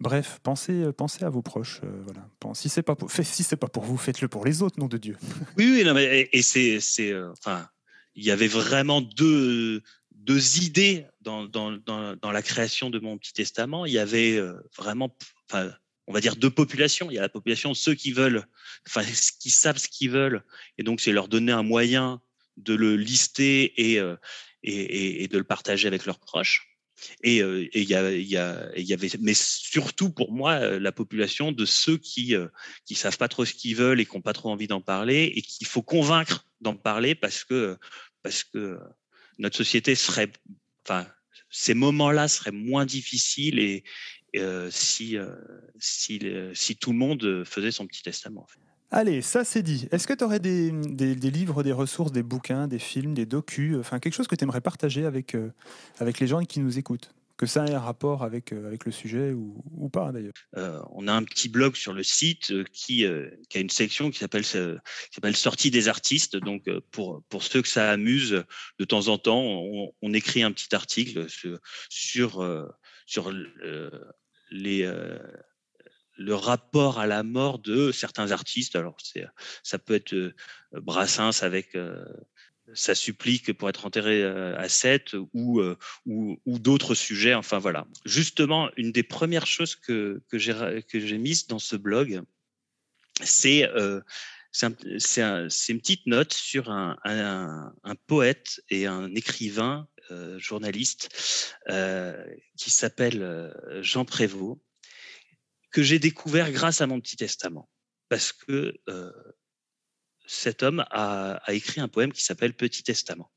bref, 0.00 0.40
pensez, 0.42 0.92
pensez 0.96 1.24
à 1.24 1.30
vos 1.30 1.42
proches. 1.42 1.80
voilà. 2.04 2.28
Si 2.54 2.68
c'est 2.68 2.82
pas, 2.82 2.96
si 3.08 3.42
c'est 3.42 3.56
pas 3.56 3.68
pour 3.68 3.84
vous, 3.84 3.96
faites-le 3.96 4.28
pour 4.28 4.44
les 4.44 4.62
autres, 4.62 4.78
nom 4.78 4.86
de 4.86 4.98
Dieu. 4.98 5.16
Oui, 5.56 5.70
oui, 5.70 5.84
non, 5.84 5.94
mais, 5.94 6.28
et 6.32 6.42
c'est. 6.42 6.78
enfin, 7.30 7.68
il 8.16 8.24
y 8.24 8.30
avait 8.30 8.48
vraiment 8.48 9.00
deux, 9.02 9.82
deux 10.26 10.58
idées 10.58 11.06
dans, 11.20 11.48
la 12.32 12.42
création 12.42 12.90
de 12.90 12.98
mon 12.98 13.16
petit 13.16 13.32
testament. 13.32 13.86
Il 13.86 13.92
y 13.92 13.98
avait 13.98 14.36
euh, 14.36 14.54
vraiment, 14.76 15.16
enfin, 15.48 15.70
on 16.08 16.12
va 16.12 16.20
dire 16.20 16.36
deux 16.36 16.50
populations. 16.50 17.10
Il 17.10 17.14
y 17.14 17.18
a 17.18 17.22
la 17.22 17.28
population 17.28 17.72
ceux 17.74 17.94
qui 17.94 18.12
veulent, 18.12 18.44
enfin, 18.88 19.02
qui 19.40 19.50
savent 19.50 19.78
ce 19.78 19.88
qu'ils 19.88 20.10
veulent, 20.10 20.42
et 20.78 20.82
donc 20.82 21.00
c'est 21.00 21.12
leur 21.12 21.28
donner 21.28 21.52
un 21.52 21.62
moyen 21.62 22.20
de 22.56 22.74
le 22.74 22.96
lister 22.96 23.92
et, 23.92 24.00
euh, 24.00 24.16
de 24.64 25.38
le 25.38 25.44
partager 25.44 25.86
avec 25.86 26.06
leurs 26.06 26.18
proches. 26.18 26.72
Et, 27.22 27.42
euh, 27.42 27.68
il 27.74 27.84
y 27.84 27.94
avait, 27.94 29.08
mais 29.20 29.34
surtout 29.34 30.10
pour 30.10 30.32
moi, 30.32 30.78
la 30.78 30.92
population 30.92 31.52
de 31.52 31.64
ceux 31.64 31.98
qui 31.98 32.34
qui 32.84 32.94
savent 32.96 33.18
pas 33.18 33.28
trop 33.28 33.44
ce 33.44 33.54
qu'ils 33.54 33.76
veulent 33.76 34.00
et 34.00 34.06
qui 34.06 34.16
n'ont 34.16 34.22
pas 34.22 34.32
trop 34.32 34.50
envie 34.50 34.66
d'en 34.66 34.80
parler 34.80 35.32
et 35.36 35.42
qu'il 35.42 35.66
faut 35.66 35.82
convaincre 35.82 36.46
d'en 36.62 36.74
parler 36.74 37.14
parce 37.14 37.44
que 37.44 37.76
parce 38.22 38.42
que 38.42 38.78
notre 39.38 39.56
société 39.56 39.94
serait, 39.94 40.30
enfin, 40.84 41.06
ces 41.50 41.74
moments-là 41.74 42.28
seraient 42.28 42.52
moins 42.52 42.86
difficiles 42.86 43.58
et 43.58 43.84
euh, 44.36 44.68
si, 44.70 45.16
euh, 45.16 45.34
si, 45.78 46.20
si, 46.54 46.76
tout 46.76 46.92
le 46.92 46.98
monde 46.98 47.44
faisait 47.44 47.70
son 47.70 47.86
petit 47.86 48.02
testament. 48.02 48.46
Allez, 48.90 49.20
ça 49.20 49.44
c'est 49.44 49.62
dit. 49.62 49.88
Est-ce 49.90 50.06
que 50.06 50.12
tu 50.12 50.22
aurais 50.22 50.38
des, 50.38 50.70
des, 50.70 51.30
livres, 51.30 51.62
des 51.62 51.72
ressources, 51.72 52.12
des 52.12 52.22
bouquins, 52.22 52.68
des 52.68 52.78
films, 52.78 53.14
des 53.14 53.26
docus, 53.26 53.76
enfin 53.78 53.98
quelque 53.98 54.14
chose 54.14 54.28
que 54.28 54.36
tu 54.36 54.44
aimerais 54.44 54.60
partager 54.60 55.04
avec, 55.04 55.34
euh, 55.34 55.52
avec 55.98 56.20
les 56.20 56.26
gens 56.26 56.40
qui 56.44 56.60
nous 56.60 56.78
écoutent? 56.78 57.12
Que 57.36 57.46
ça 57.46 57.66
ait 57.66 57.74
un 57.74 57.80
rapport 57.80 58.22
avec, 58.22 58.52
euh, 58.52 58.66
avec 58.66 58.84
le 58.84 58.92
sujet 58.92 59.32
ou, 59.32 59.88
pas 59.92 60.10
d'ailleurs. 60.10 60.32
Euh, 60.56 60.80
on 60.90 61.06
a 61.06 61.12
un 61.12 61.22
petit 61.22 61.48
blog 61.48 61.76
sur 61.76 61.92
le 61.92 62.02
site 62.02 62.50
euh, 62.50 62.64
qui, 62.72 63.06
a 63.06 63.58
une 63.58 63.70
section 63.70 64.10
qui 64.10 64.18
s'appelle 64.18 64.44
s'appelle 64.44 65.36
Sortie 65.36 65.70
des 65.70 65.88
artistes. 65.88 66.36
Donc 66.36 66.64
pour, 66.90 67.22
pour 67.28 67.42
ceux 67.42 67.62
que 67.62 67.68
ça 67.68 67.90
amuse, 67.90 68.44
de 68.78 68.84
temps 68.84 69.08
en 69.08 69.18
temps, 69.18 69.42
on, 70.02 70.14
écrit 70.14 70.42
un 70.42 70.52
petit 70.52 70.74
article 70.74 71.28
sur, 71.28 71.58
sur, 71.90 72.74
sur 73.06 73.32
les 74.50 74.90
le 76.18 76.34
rapport 76.34 76.98
à 76.98 77.06
la 77.06 77.22
mort 77.22 77.58
de 77.58 77.92
certains 77.92 78.30
artistes. 78.32 78.76
Alors, 78.76 78.96
c'est, 79.02 79.26
ça 79.62 79.78
peut 79.78 79.94
être 79.94 80.32
Brassens 80.72 81.42
avec 81.42 81.76
ça 82.74 82.94
supplique 82.94 83.52
pour 83.52 83.68
être 83.68 83.86
enterré 83.86 84.22
euh, 84.22 84.56
à 84.58 84.68
7 84.68 85.14
ou, 85.32 85.60
euh, 85.60 85.76
ou, 86.04 86.38
ou 86.46 86.58
d'autres 86.58 86.94
sujets. 86.94 87.34
Enfin 87.34 87.58
voilà. 87.58 87.86
Justement, 88.04 88.70
une 88.76 88.92
des 88.92 89.02
premières 89.02 89.46
choses 89.46 89.76
que, 89.76 90.22
que 90.28 90.38
j'ai 90.38 91.18
mises 91.18 91.46
dans 91.46 91.58
ce 91.58 91.76
blog, 91.76 92.22
c'est 93.22 93.68
euh, 93.68 94.00
une 94.62 95.80
petite 95.80 96.06
note 96.06 96.32
sur 96.32 96.70
un, 96.70 96.96
un, 97.04 97.94
poète 98.06 98.60
et 98.70 98.86
un 98.86 99.14
écrivain 99.14 99.86
euh, 100.10 100.38
journaliste 100.38 101.08
qui 102.56 102.70
s'appelle 102.70 103.54
Jean 103.80 104.04
Prévost, 104.04 104.60
que 105.72 105.82
j'ai 105.82 105.98
découvert 105.98 106.50
grâce 106.52 106.80
à 106.80 106.86
mon 106.86 107.00
petit 107.00 107.16
testament. 107.16 107.68
Parce 108.08 108.32
que 108.32 108.74
cet 110.26 110.62
homme 110.62 110.84
a, 110.90 111.40
écrit 111.48 111.80
un 111.80 111.88
poème 111.88 112.12
qui 112.12 112.22
s'appelle 112.22 112.54
Petit 112.54 112.82
Testament. 112.82 113.30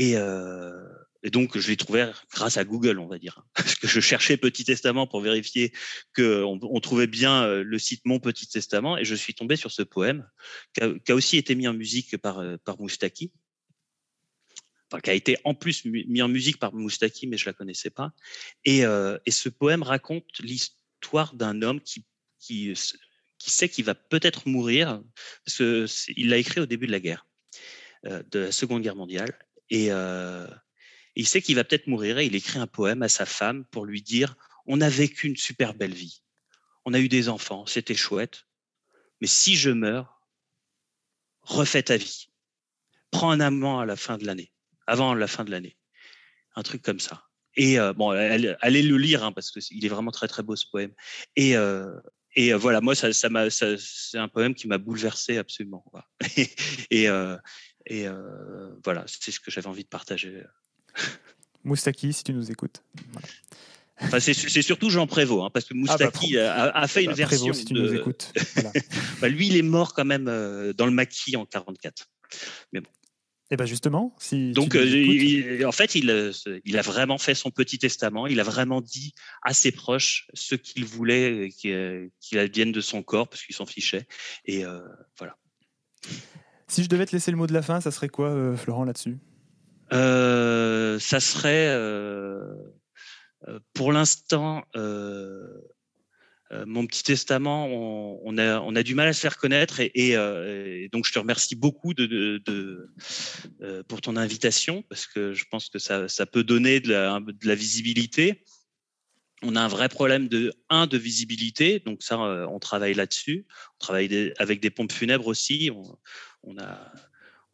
Euh, 0.00 0.88
et, 1.22 1.30
donc, 1.30 1.56
je 1.56 1.68
l'ai 1.68 1.76
trouvé 1.76 2.10
grâce 2.32 2.56
à 2.56 2.64
Google, 2.64 2.98
on 2.98 3.06
va 3.06 3.18
dire. 3.18 3.44
Parce 3.54 3.74
que 3.76 3.86
je 3.86 4.00
cherchais 4.00 4.36
Petit 4.36 4.64
Testament 4.64 5.06
pour 5.06 5.20
vérifier 5.20 5.72
qu'on 6.14 6.58
on 6.62 6.80
trouvait 6.80 7.06
bien 7.06 7.44
euh, 7.44 7.62
le 7.62 7.78
site 7.78 8.02
Mon 8.04 8.20
Petit 8.20 8.46
Testament. 8.46 8.98
Et 8.98 9.04
je 9.04 9.14
suis 9.14 9.34
tombé 9.34 9.56
sur 9.56 9.70
ce 9.70 9.82
poème, 9.82 10.28
qui 10.74 10.82
a, 10.82 11.14
aussi 11.14 11.36
été 11.36 11.54
mis 11.54 11.68
en 11.68 11.74
musique 11.74 12.16
par, 12.18 12.38
euh, 12.38 12.56
par 12.64 12.78
Moustaki. 12.80 13.32
Enfin, 14.90 15.00
qui 15.00 15.10
a 15.10 15.14
été 15.14 15.36
en 15.42 15.54
plus 15.54 15.84
mis 15.84 16.22
en 16.22 16.28
musique 16.28 16.58
par 16.60 16.72
Moustaki, 16.72 17.26
mais 17.26 17.36
je 17.36 17.46
la 17.46 17.52
connaissais 17.52 17.90
pas. 17.90 18.12
Et, 18.64 18.82
ce 18.82 19.48
poème 19.48 19.82
raconte 19.82 20.26
l'histoire 20.38 21.34
d'un 21.34 21.62
homme 21.62 21.80
qui 21.80 22.04
qui 23.38 23.50
sait 23.50 23.68
qu'il 23.68 23.84
va 23.84 23.94
peut-être 23.94 24.48
mourir, 24.48 25.02
parce 25.44 25.56
qu'il 25.56 26.28
l'a 26.28 26.38
écrit 26.38 26.60
au 26.60 26.66
début 26.66 26.86
de 26.86 26.92
la 26.92 27.00
guerre, 27.00 27.26
euh, 28.06 28.22
de 28.30 28.40
la 28.40 28.52
Seconde 28.52 28.82
Guerre 28.82 28.96
mondiale, 28.96 29.38
et 29.70 29.88
euh, 29.90 30.46
il 31.14 31.26
sait 31.26 31.42
qu'il 31.42 31.56
va 31.56 31.64
peut-être 31.64 31.86
mourir, 31.86 32.18
et 32.18 32.26
il 32.26 32.34
écrit 32.34 32.58
un 32.58 32.66
poème 32.66 33.02
à 33.02 33.08
sa 33.08 33.26
femme 33.26 33.64
pour 33.66 33.84
lui 33.84 34.02
dire, 34.02 34.36
on 34.66 34.80
a 34.80 34.88
vécu 34.88 35.26
une 35.26 35.36
super 35.36 35.74
belle 35.74 35.94
vie, 35.94 36.22
on 36.84 36.94
a 36.94 36.98
eu 36.98 37.08
des 37.08 37.28
enfants, 37.28 37.66
c'était 37.66 37.94
chouette, 37.94 38.44
mais 39.20 39.26
si 39.26 39.56
je 39.56 39.70
meurs, 39.70 40.22
refais 41.42 41.82
ta 41.82 41.96
vie, 41.96 42.30
prends 43.10 43.30
un 43.30 43.40
amant 43.40 43.80
à 43.80 43.86
la 43.86 43.96
fin 43.96 44.18
de 44.18 44.26
l'année, 44.26 44.52
avant 44.86 45.14
la 45.14 45.26
fin 45.26 45.44
de 45.44 45.50
l'année, 45.50 45.76
un 46.54 46.62
truc 46.62 46.82
comme 46.82 47.00
ça. 47.00 47.24
Et 47.58 47.80
euh, 47.80 47.94
bon, 47.94 48.10
allez 48.10 48.82
le 48.82 48.96
lire 48.98 49.24
hein, 49.24 49.32
parce 49.32 49.50
qu'il 49.50 49.84
est 49.84 49.88
vraiment 49.88 50.10
très 50.10 50.28
très 50.28 50.42
beau 50.42 50.56
ce 50.56 50.66
poème. 50.70 50.92
Et, 51.36 51.56
et 52.36 52.52
euh, 52.52 52.58
voilà, 52.58 52.82
moi, 52.82 52.94
ça, 52.94 53.12
ça 53.12 53.30
m'a, 53.30 53.48
c'est 53.50 54.18
un 54.18 54.28
poème 54.28 54.54
qui 54.54 54.68
m'a 54.68 54.76
bouleversé 54.76 55.38
absolument. 55.38 55.84
et, 56.90 57.08
euh, 57.08 57.36
et 57.86 58.06
euh, 58.06 58.70
voilà, 58.84 59.04
c'est 59.06 59.30
ce 59.30 59.40
que 59.40 59.50
j'avais 59.50 59.66
envie 59.66 59.84
de 59.84 59.88
partager. 59.88 60.42
Moustaki, 61.64 62.12
si 62.12 62.22
tu 62.22 62.34
nous 62.34 62.50
écoutes. 62.50 62.82
Enfin, 63.98 64.20
c'est, 64.20 64.34
surtout 64.34 64.90
Jean 64.90 65.06
Prévost, 65.06 65.46
hein, 65.46 65.50
parce 65.52 65.64
que 65.64 65.72
ah, 65.72 65.76
bah, 65.76 65.80
Moustaki 65.80 66.38
a, 66.38 66.86
fait 66.86 67.04
une 67.04 67.10
bah, 67.10 67.16
version. 67.16 67.54
si 67.54 67.64
tu 67.64 67.72
nous 67.72 67.94
écoutes. 67.94 68.32
bah, 69.22 69.28
lui, 69.28 69.46
il 69.46 69.56
est 69.56 69.62
mort 69.62 69.94
quand 69.94 70.04
même 70.04 70.26
dans 70.26 70.86
le 70.86 70.92
maquis 70.92 71.36
en 71.36 71.46
44. 71.46 72.06
Mais 72.74 72.80
bon. 72.80 72.90
Et 73.48 73.54
eh 73.54 73.56
bien 73.56 73.66
justement, 73.66 74.12
si 74.18 74.50
donc 74.50 74.74
euh, 74.74 75.64
en 75.64 75.70
fait, 75.70 75.94
il, 75.94 76.10
euh, 76.10 76.32
il 76.64 76.76
a 76.78 76.82
vraiment 76.82 77.16
fait 77.16 77.36
son 77.36 77.52
petit 77.52 77.78
testament. 77.78 78.26
Il 78.26 78.40
a 78.40 78.42
vraiment 78.42 78.80
dit 78.80 79.14
à 79.42 79.54
ses 79.54 79.70
proches 79.70 80.26
ce 80.34 80.56
qu'il 80.56 80.84
voulait 80.84 81.48
euh, 81.64 82.08
qu'il 82.20 82.38
advienne 82.40 82.72
de 82.72 82.80
son 82.80 83.04
corps, 83.04 83.28
parce 83.28 83.44
qu'il 83.44 83.54
s'en 83.54 83.64
fichait. 83.64 84.08
Et 84.46 84.64
voilà. 85.16 85.36
Si 86.66 86.82
je 86.82 86.88
devais 86.88 87.06
te 87.06 87.12
laisser 87.12 87.30
le 87.30 87.36
mot 87.36 87.46
de 87.46 87.52
la 87.52 87.62
fin, 87.62 87.80
ça 87.80 87.92
serait 87.92 88.08
quoi, 88.08 88.56
Florent, 88.56 88.82
là-dessus? 88.82 89.16
Ça 89.92 91.20
serait, 91.20 91.72
pour 93.74 93.92
l'instant, 93.92 94.64
mon 96.66 96.86
petit 96.86 97.02
testament, 97.02 97.66
on, 97.66 98.38
a, 98.38 98.82
du 98.82 98.94
mal 98.94 99.08
à 99.08 99.12
se 99.12 99.20
faire 99.20 99.36
connaître 99.36 99.80
et, 99.80 100.88
donc 100.92 101.06
je 101.06 101.12
te 101.12 101.18
remercie 101.18 101.56
beaucoup 101.56 101.94
de, 101.94 102.88
pour 103.88 104.00
ton 104.00 104.16
invitation 104.16 104.82
parce 104.88 105.06
que 105.06 105.32
je 105.32 105.44
pense 105.50 105.68
que 105.68 105.78
ça, 105.78 106.26
peut 106.26 106.44
donner 106.44 106.80
de 106.80 106.92
la, 106.92 107.54
visibilité 107.54 108.44
on 109.42 109.54
a 109.56 109.60
un 109.60 109.68
vrai 109.68 109.88
problème 109.88 110.28
de 110.28 110.52
un 110.70 110.86
de 110.86 110.96
visibilité, 110.96 111.80
donc 111.80 112.02
ça 112.02 112.20
euh, 112.20 112.46
on 112.46 112.58
travaille 112.58 112.94
là-dessus. 112.94 113.46
On 113.74 113.78
travaille 113.78 114.32
avec 114.38 114.60
des 114.60 114.70
pompes 114.70 114.92
funèbres 114.92 115.26
aussi. 115.26 115.70
On, 116.42 116.54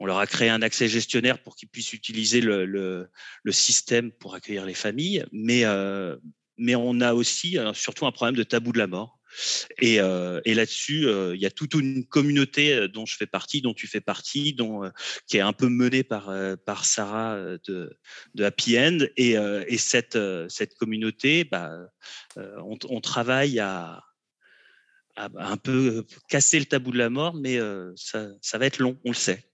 leur 0.05 0.18
a 0.18 0.26
créé 0.26 0.48
un 0.48 0.62
accès 0.62 0.88
gestionnaire 0.88 1.40
pour 1.40 1.55
qu'ils 1.55 1.68
puissent 1.68 1.92
utiliser 1.92 2.40
le, 2.40 3.09
système 3.50 4.11
pour 4.11 4.35
accueillir 4.35 4.64
les 4.64 4.74
familles, 4.74 5.24
mais 5.33 5.64
euh, 5.64 6.16
mais 6.62 6.77
on 6.77 7.01
a 7.01 7.12
aussi 7.12 7.59
euh, 7.59 7.72
surtout 7.75 8.07
un 8.07 8.12
problème 8.12 8.37
de 8.37 8.44
tabou 8.44 8.72
de 8.72 8.79
la 8.79 8.87
mort. 8.87 9.18
Et, 9.81 10.01
euh, 10.01 10.40
là-dessus, 10.46 11.07
euh, 11.07 11.35
il 11.35 11.40
y 11.40 11.46
a 11.46 11.51
toute 11.51 11.75
une 11.75 12.07
communauté 12.07 12.87
dont 12.88 13.05
je 13.05 13.16
fais 13.16 13.27
partie, 13.27 13.62
dont 13.62 13.75
tu 13.75 13.88
fais 13.88 14.01
partie, 14.01 14.53
dont, 14.53 14.90
qui 15.27 15.38
est 15.38 15.40
un 15.40 15.53
peu 15.53 15.68
menée 15.68 16.05
par, 16.05 16.85
Sarah 16.85 17.37
de, 17.66 17.98
Happy 18.38 18.79
End. 18.79 18.98
Et, 19.16 19.33
et 19.33 19.79
cette, 19.79 20.18
communauté, 20.79 21.44
bah, 21.44 21.72
on, 22.37 23.01
travaille 23.01 23.59
à, 23.59 24.03
un 25.16 25.57
peu 25.57 26.05
casser 26.29 26.59
le 26.59 26.66
tabou 26.66 26.92
de 26.92 26.98
la 26.98 27.11
mort, 27.11 27.35
mais 27.35 27.59
ça 27.96 28.59
va 28.59 28.66
être 28.66 28.79
long, 28.79 29.01
on 29.05 29.11
le 29.11 29.16
sait. 29.16 29.51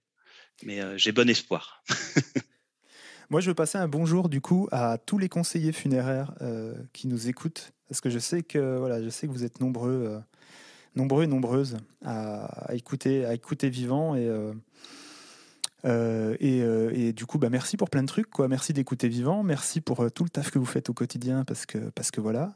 Mais 0.63 0.81
j'ai 0.97 1.13
bon 1.13 1.29
espoir. 1.29 1.81
Moi, 3.29 3.41
je 3.41 3.49
veux 3.49 3.55
passer 3.55 3.77
un 3.77 3.87
bonjour 3.87 4.27
du 4.29 4.41
coup 4.41 4.67
à 4.71 4.97
tous 4.97 5.17
les 5.17 5.29
conseillers 5.29 5.71
funéraires 5.71 6.33
qui 6.93 7.07
nous 7.07 7.27
écoutent 7.27 7.73
parce 7.89 8.01
que 8.01 8.09
je 8.09 8.19
sais 8.19 8.43
que 8.43 8.77
voilà, 8.77 9.01
je 9.01 9.09
sais 9.09 9.27
que 9.27 9.31
vous 9.31 9.43
êtes 9.43 9.59
nombreux, 9.59 10.05
euh, 10.07 10.19
nombreux 10.95 11.23
et 11.23 11.27
nombreuses 11.27 11.77
à, 12.05 12.69
écouter, 12.73 13.25
à 13.25 13.33
écouter 13.33 13.69
vivant 13.69 14.15
et 14.15 14.27
euh, 14.27 14.53
euh, 15.85 16.35
et, 16.39 17.13
du 17.13 17.25
coup, 17.25 17.39
bah, 17.39 17.49
merci 17.49 17.77
pour 17.77 17.89
plein 17.89 18.01
de 18.01 18.07
trucs. 18.07 18.29
Quoi. 18.29 18.49
Merci 18.49 18.73
d'écouter 18.73 19.07
Vivant. 19.07 19.43
Merci 19.43 19.79
pour 19.79 20.11
tout 20.11 20.25
le 20.25 20.29
taf 20.29 20.51
que 20.51 20.59
vous 20.59 20.65
faites 20.65 20.89
au 20.89 20.93
quotidien. 20.93 21.45
Parce 21.45 21.65
que, 21.65 21.77
parce 21.91 22.11
que 22.11 22.19
voilà. 22.19 22.53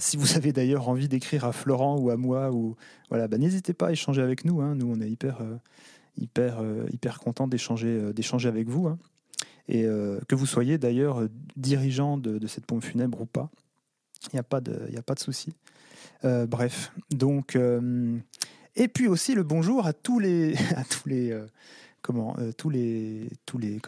si 0.00 0.16
vous 0.16 0.36
avez 0.36 0.52
d'ailleurs 0.52 0.88
envie 0.88 1.08
d'écrire 1.08 1.44
à 1.44 1.52
Florent 1.52 1.96
ou 1.98 2.10
à 2.10 2.16
moi, 2.16 2.50
ou, 2.50 2.74
voilà, 3.08 3.28
bah, 3.28 3.38
n'hésitez 3.38 3.72
pas 3.72 3.86
à 3.86 3.92
échanger 3.92 4.20
avec 4.20 4.44
nous. 4.44 4.60
Hein. 4.60 4.74
Nous, 4.74 4.92
on 4.92 5.00
est 5.00 5.08
hyper, 5.08 5.38
hyper, 6.18 6.60
hyper 6.92 7.20
content 7.20 7.46
d'échanger, 7.46 8.12
d'échanger 8.12 8.48
avec 8.48 8.68
vous. 8.68 8.88
Hein. 8.88 8.98
Et 9.68 9.84
que 10.28 10.34
vous 10.34 10.46
soyez 10.46 10.76
d'ailleurs 10.76 11.22
dirigeant 11.56 12.18
de, 12.18 12.46
cette 12.46 12.66
pompe 12.66 12.84
funèbre 12.84 13.20
ou 13.20 13.26
pas. 13.26 13.50
Il 14.32 14.36
n'y 14.36 14.40
a 14.40 14.42
pas 14.42 14.60
de, 14.60 15.20
souci. 15.20 15.54
Euh, 16.24 16.46
bref, 16.46 16.92
donc 17.10 17.56
euh, 17.56 18.16
et 18.76 18.86
puis 18.86 19.08
aussi 19.08 19.34
le 19.34 19.42
bonjour 19.42 19.86
à 19.86 19.92
tous 19.92 20.20
les, 20.20 20.54
euh, 22.08 22.12
comment, 22.12 22.36
les, 22.38 23.28
tous 23.46 23.58
les, 23.58 23.80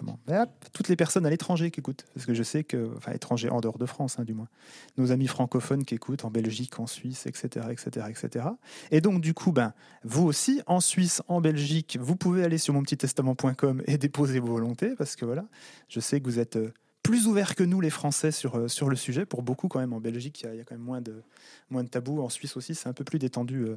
toutes 0.73 0.89
les 0.89 0.97
personnes 0.97 1.27
à 1.27 1.31
l'étranger 1.31 1.71
qui 1.71 1.81
écoutent, 1.81 2.05
parce 2.15 2.27
que 2.27 2.35
je 2.35 2.43
sais 2.43 2.65
que, 2.65 2.91
enfin 2.97 3.13
étrangers 3.13 3.51
en 3.51 3.61
dehors 3.61 3.79
de 3.79 3.87
France, 3.87 4.19
hein, 4.19 4.25
du 4.25 4.35
moins, 4.35 4.49
nos 4.97 5.13
amis 5.13 5.27
francophones 5.27 5.85
qui 5.85 5.95
écoutent 5.95 6.25
en 6.25 6.31
Belgique, 6.31 6.79
en 6.79 6.87
Suisse, 6.87 7.27
etc., 7.27 7.67
etc., 7.71 8.07
etc. 8.09 8.47
Et 8.91 9.01
donc 9.01 9.21
du 9.21 9.35
coup, 9.35 9.53
ben 9.53 9.73
vous 10.05 10.25
aussi 10.25 10.63
en 10.67 10.81
Suisse, 10.81 11.23
en 11.29 11.41
Belgique, 11.41 11.99
vous 12.01 12.17
pouvez 12.17 12.45
aller 12.45 12.59
sur 12.59 12.75
mon 12.75 12.83
petit 12.83 12.97
testament.com 12.97 13.83
et 13.87 13.99
déposer 13.99 14.39
vos 14.39 14.53
volontés, 14.53 14.95
parce 14.97 15.17
que 15.17 15.25
voilà, 15.25 15.45
je 15.89 16.01
sais 16.01 16.21
que 16.21 16.27
vous 16.27 16.39
êtes 16.39 16.59
plus 17.05 17.27
ouverts 17.29 17.55
que 17.55 17.63
nous, 17.63 17.81
les 17.81 17.91
Français, 17.91 18.33
sur, 18.33 18.57
euh, 18.57 18.67
sur 18.67 18.89
le 18.89 18.97
sujet. 18.97 19.27
Pour 19.27 19.43
beaucoup, 19.43 19.69
quand 19.69 19.79
même, 19.79 19.93
en 19.93 20.01
Belgique, 20.01 20.41
il 20.43 20.57
y, 20.57 20.61
a 20.61 20.65
quand 20.65 20.75
même 20.75 20.85
moins 20.85 21.03
de, 21.03 21.23
moins 21.71 21.85
de 21.85 21.89
tabous. 21.89 22.21
En 22.21 22.31
Suisse 22.31 22.57
aussi, 22.57 22.75
c'est 22.75 22.89
un 22.89 22.95
peu 22.95 23.05
plus 23.05 23.21
détendu 23.21 23.61
euh, 23.61 23.77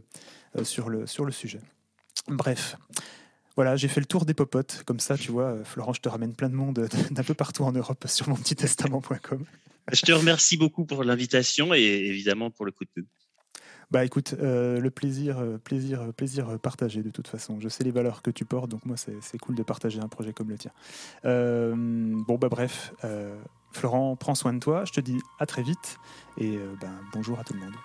euh, 0.57 0.63
sur, 0.63 0.89
le, 0.89 1.05
sur 1.05 1.25
le 1.25 1.31
sujet. 1.31 1.59
Bref. 2.27 2.77
Voilà, 3.57 3.75
j'ai 3.75 3.89
fait 3.89 3.99
le 3.99 4.05
tour 4.05 4.25
des 4.25 4.33
popotes. 4.33 4.83
Comme 4.85 5.01
ça, 5.01 5.17
tu 5.17 5.31
vois, 5.31 5.63
Florent, 5.65 5.91
je 5.91 5.99
te 5.99 6.07
ramène 6.07 6.33
plein 6.33 6.47
de 6.47 6.55
monde 6.55 6.87
d'un 7.11 7.23
peu 7.23 7.33
partout 7.33 7.63
en 7.63 7.73
Europe 7.73 8.05
sur 8.07 8.29
mon 8.29 8.35
petit 8.35 8.55
testament.com. 8.55 9.43
Je 9.91 10.01
te 10.01 10.11
remercie 10.11 10.57
beaucoup 10.57 10.85
pour 10.85 11.03
l'invitation 11.03 11.73
et 11.73 11.81
évidemment 11.81 12.51
pour 12.51 12.65
le 12.65 12.71
coup 12.71 12.85
de 12.85 12.89
pub. 12.89 13.05
Bah 13.89 14.03
écoute, 14.03 14.35
euh, 14.39 14.79
le 14.79 14.91
plaisir, 14.91 15.39
euh, 15.39 15.57
plaisir, 15.57 16.01
euh, 16.01 16.11
plaisir 16.11 16.59
partagé 16.59 17.01
de 17.01 17.09
toute 17.09 17.27
façon. 17.27 17.59
Je 17.61 17.69
sais 17.69 17.85
les 17.85 17.91
valeurs 17.91 18.21
que 18.21 18.31
tu 18.31 18.43
portes, 18.43 18.69
donc 18.69 18.85
moi 18.85 18.97
c'est 18.97 19.37
cool 19.37 19.55
de 19.55 19.63
partager 19.63 19.99
un 20.01 20.09
projet 20.09 20.33
comme 20.33 20.49
le 20.49 20.57
tien. 20.57 20.71
bon 21.23 22.37
bah 22.37 22.49
bref, 22.49 22.93
Florent, 23.71 24.15
prends 24.17 24.35
soin 24.35 24.53
de 24.53 24.59
toi. 24.59 24.83
Je 24.85 24.91
te 24.91 24.99
dis 24.99 25.19
à 25.39 25.45
très 25.45 25.63
vite 25.63 25.97
et 26.37 26.57
ben, 26.81 26.99
bonjour 27.13 27.39
à 27.39 27.43
tout 27.43 27.53
le 27.53 27.61
monde. 27.61 27.75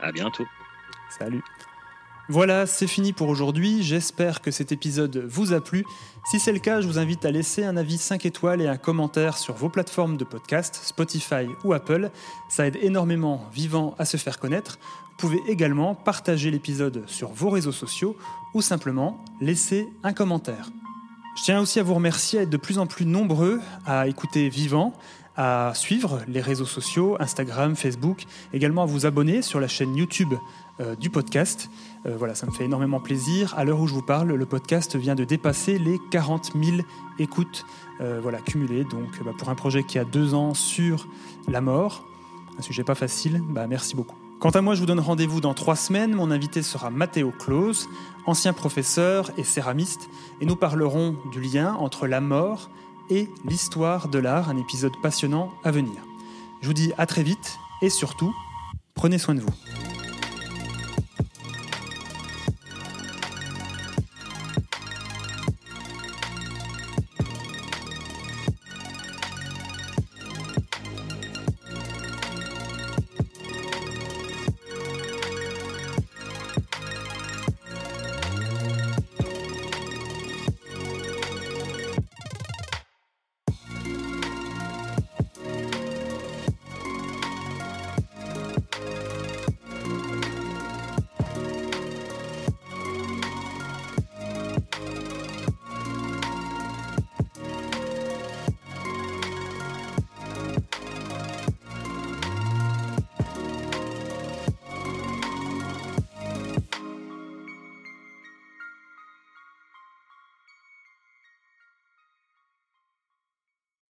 À 0.00 0.12
bientôt. 0.12 0.46
Salut. 1.10 1.42
Voilà, 2.30 2.66
c'est 2.66 2.86
fini 2.86 3.14
pour 3.14 3.30
aujourd'hui. 3.30 3.82
J'espère 3.82 4.42
que 4.42 4.50
cet 4.50 4.70
épisode 4.70 5.16
vous 5.16 5.54
a 5.54 5.62
plu. 5.62 5.86
Si 6.30 6.38
c'est 6.38 6.52
le 6.52 6.58
cas, 6.58 6.82
je 6.82 6.86
vous 6.86 6.98
invite 6.98 7.24
à 7.24 7.30
laisser 7.30 7.64
un 7.64 7.78
avis 7.78 7.96
5 7.96 8.26
étoiles 8.26 8.60
et 8.60 8.68
un 8.68 8.76
commentaire 8.76 9.38
sur 9.38 9.54
vos 9.54 9.70
plateformes 9.70 10.18
de 10.18 10.24
podcast, 10.24 10.78
Spotify 10.84 11.46
ou 11.64 11.72
Apple. 11.72 12.10
Ça 12.50 12.66
aide 12.66 12.76
énormément 12.82 13.46
Vivant 13.54 13.94
à 13.98 14.04
se 14.04 14.18
faire 14.18 14.38
connaître. 14.38 14.78
Vous 14.82 15.16
pouvez 15.16 15.40
également 15.48 15.94
partager 15.94 16.50
l'épisode 16.50 17.02
sur 17.06 17.30
vos 17.30 17.48
réseaux 17.48 17.72
sociaux 17.72 18.14
ou 18.52 18.60
simplement 18.60 19.24
laisser 19.40 19.88
un 20.02 20.12
commentaire. 20.12 20.68
Je 21.38 21.44
tiens 21.44 21.60
aussi 21.60 21.80
à 21.80 21.82
vous 21.82 21.94
remercier 21.94 22.40
à 22.40 22.42
être 22.42 22.50
de 22.50 22.58
plus 22.58 22.78
en 22.78 22.86
plus 22.86 23.06
nombreux 23.06 23.58
à 23.86 24.06
écouter 24.06 24.50
Vivant, 24.50 24.92
à 25.38 25.70
suivre 25.72 26.20
les 26.26 26.40
réseaux 26.40 26.66
sociaux, 26.66 27.16
Instagram, 27.20 27.76
Facebook, 27.76 28.24
également 28.52 28.82
à 28.82 28.86
vous 28.86 29.06
abonner 29.06 29.40
sur 29.40 29.60
la 29.60 29.68
chaîne 29.68 29.94
YouTube 29.94 30.34
euh, 30.80 30.96
du 30.96 31.10
podcast. 31.10 31.70
Euh, 32.06 32.16
voilà, 32.18 32.34
ça 32.34 32.44
me 32.44 32.50
fait 32.50 32.64
énormément 32.64 32.98
plaisir. 32.98 33.54
À 33.56 33.64
l'heure 33.64 33.78
où 33.80 33.86
je 33.86 33.94
vous 33.94 34.02
parle, 34.02 34.32
le 34.32 34.46
podcast 34.46 34.96
vient 34.96 35.14
de 35.14 35.22
dépasser 35.22 35.78
les 35.78 36.00
40 36.10 36.54
000 36.60 36.78
écoutes 37.20 37.64
euh, 38.00 38.18
voilà, 38.20 38.38
cumulées. 38.38 38.82
Donc 38.82 39.22
bah, 39.24 39.30
pour 39.38 39.48
un 39.48 39.54
projet 39.54 39.84
qui 39.84 40.00
a 40.00 40.04
deux 40.04 40.34
ans 40.34 40.54
sur 40.54 41.06
la 41.46 41.60
mort, 41.60 42.04
un 42.58 42.62
sujet 42.62 42.82
pas 42.82 42.96
facile, 42.96 43.40
bah, 43.48 43.68
merci 43.68 43.94
beaucoup. 43.94 44.16
Quant 44.40 44.50
à 44.50 44.60
moi, 44.60 44.74
je 44.74 44.80
vous 44.80 44.86
donne 44.86 44.98
rendez-vous 44.98 45.40
dans 45.40 45.54
trois 45.54 45.76
semaines. 45.76 46.14
Mon 46.14 46.32
invité 46.32 46.62
sera 46.62 46.90
Matteo 46.90 47.30
Claus, 47.30 47.88
ancien 48.26 48.52
professeur 48.52 49.30
et 49.36 49.44
céramiste, 49.44 50.08
et 50.40 50.46
nous 50.46 50.56
parlerons 50.56 51.14
du 51.30 51.40
lien 51.40 51.74
entre 51.74 52.08
la 52.08 52.20
mort 52.20 52.70
et 53.10 53.28
l'histoire 53.44 54.08
de 54.08 54.18
l'art, 54.18 54.48
un 54.48 54.56
épisode 54.56 54.92
passionnant 55.02 55.52
à 55.64 55.70
venir. 55.70 55.96
Je 56.62 56.66
vous 56.66 56.74
dis 56.74 56.92
à 56.98 57.06
très 57.06 57.22
vite 57.22 57.58
et 57.82 57.90
surtout, 57.90 58.34
prenez 58.94 59.18
soin 59.18 59.34
de 59.34 59.40
vous. 59.40 59.97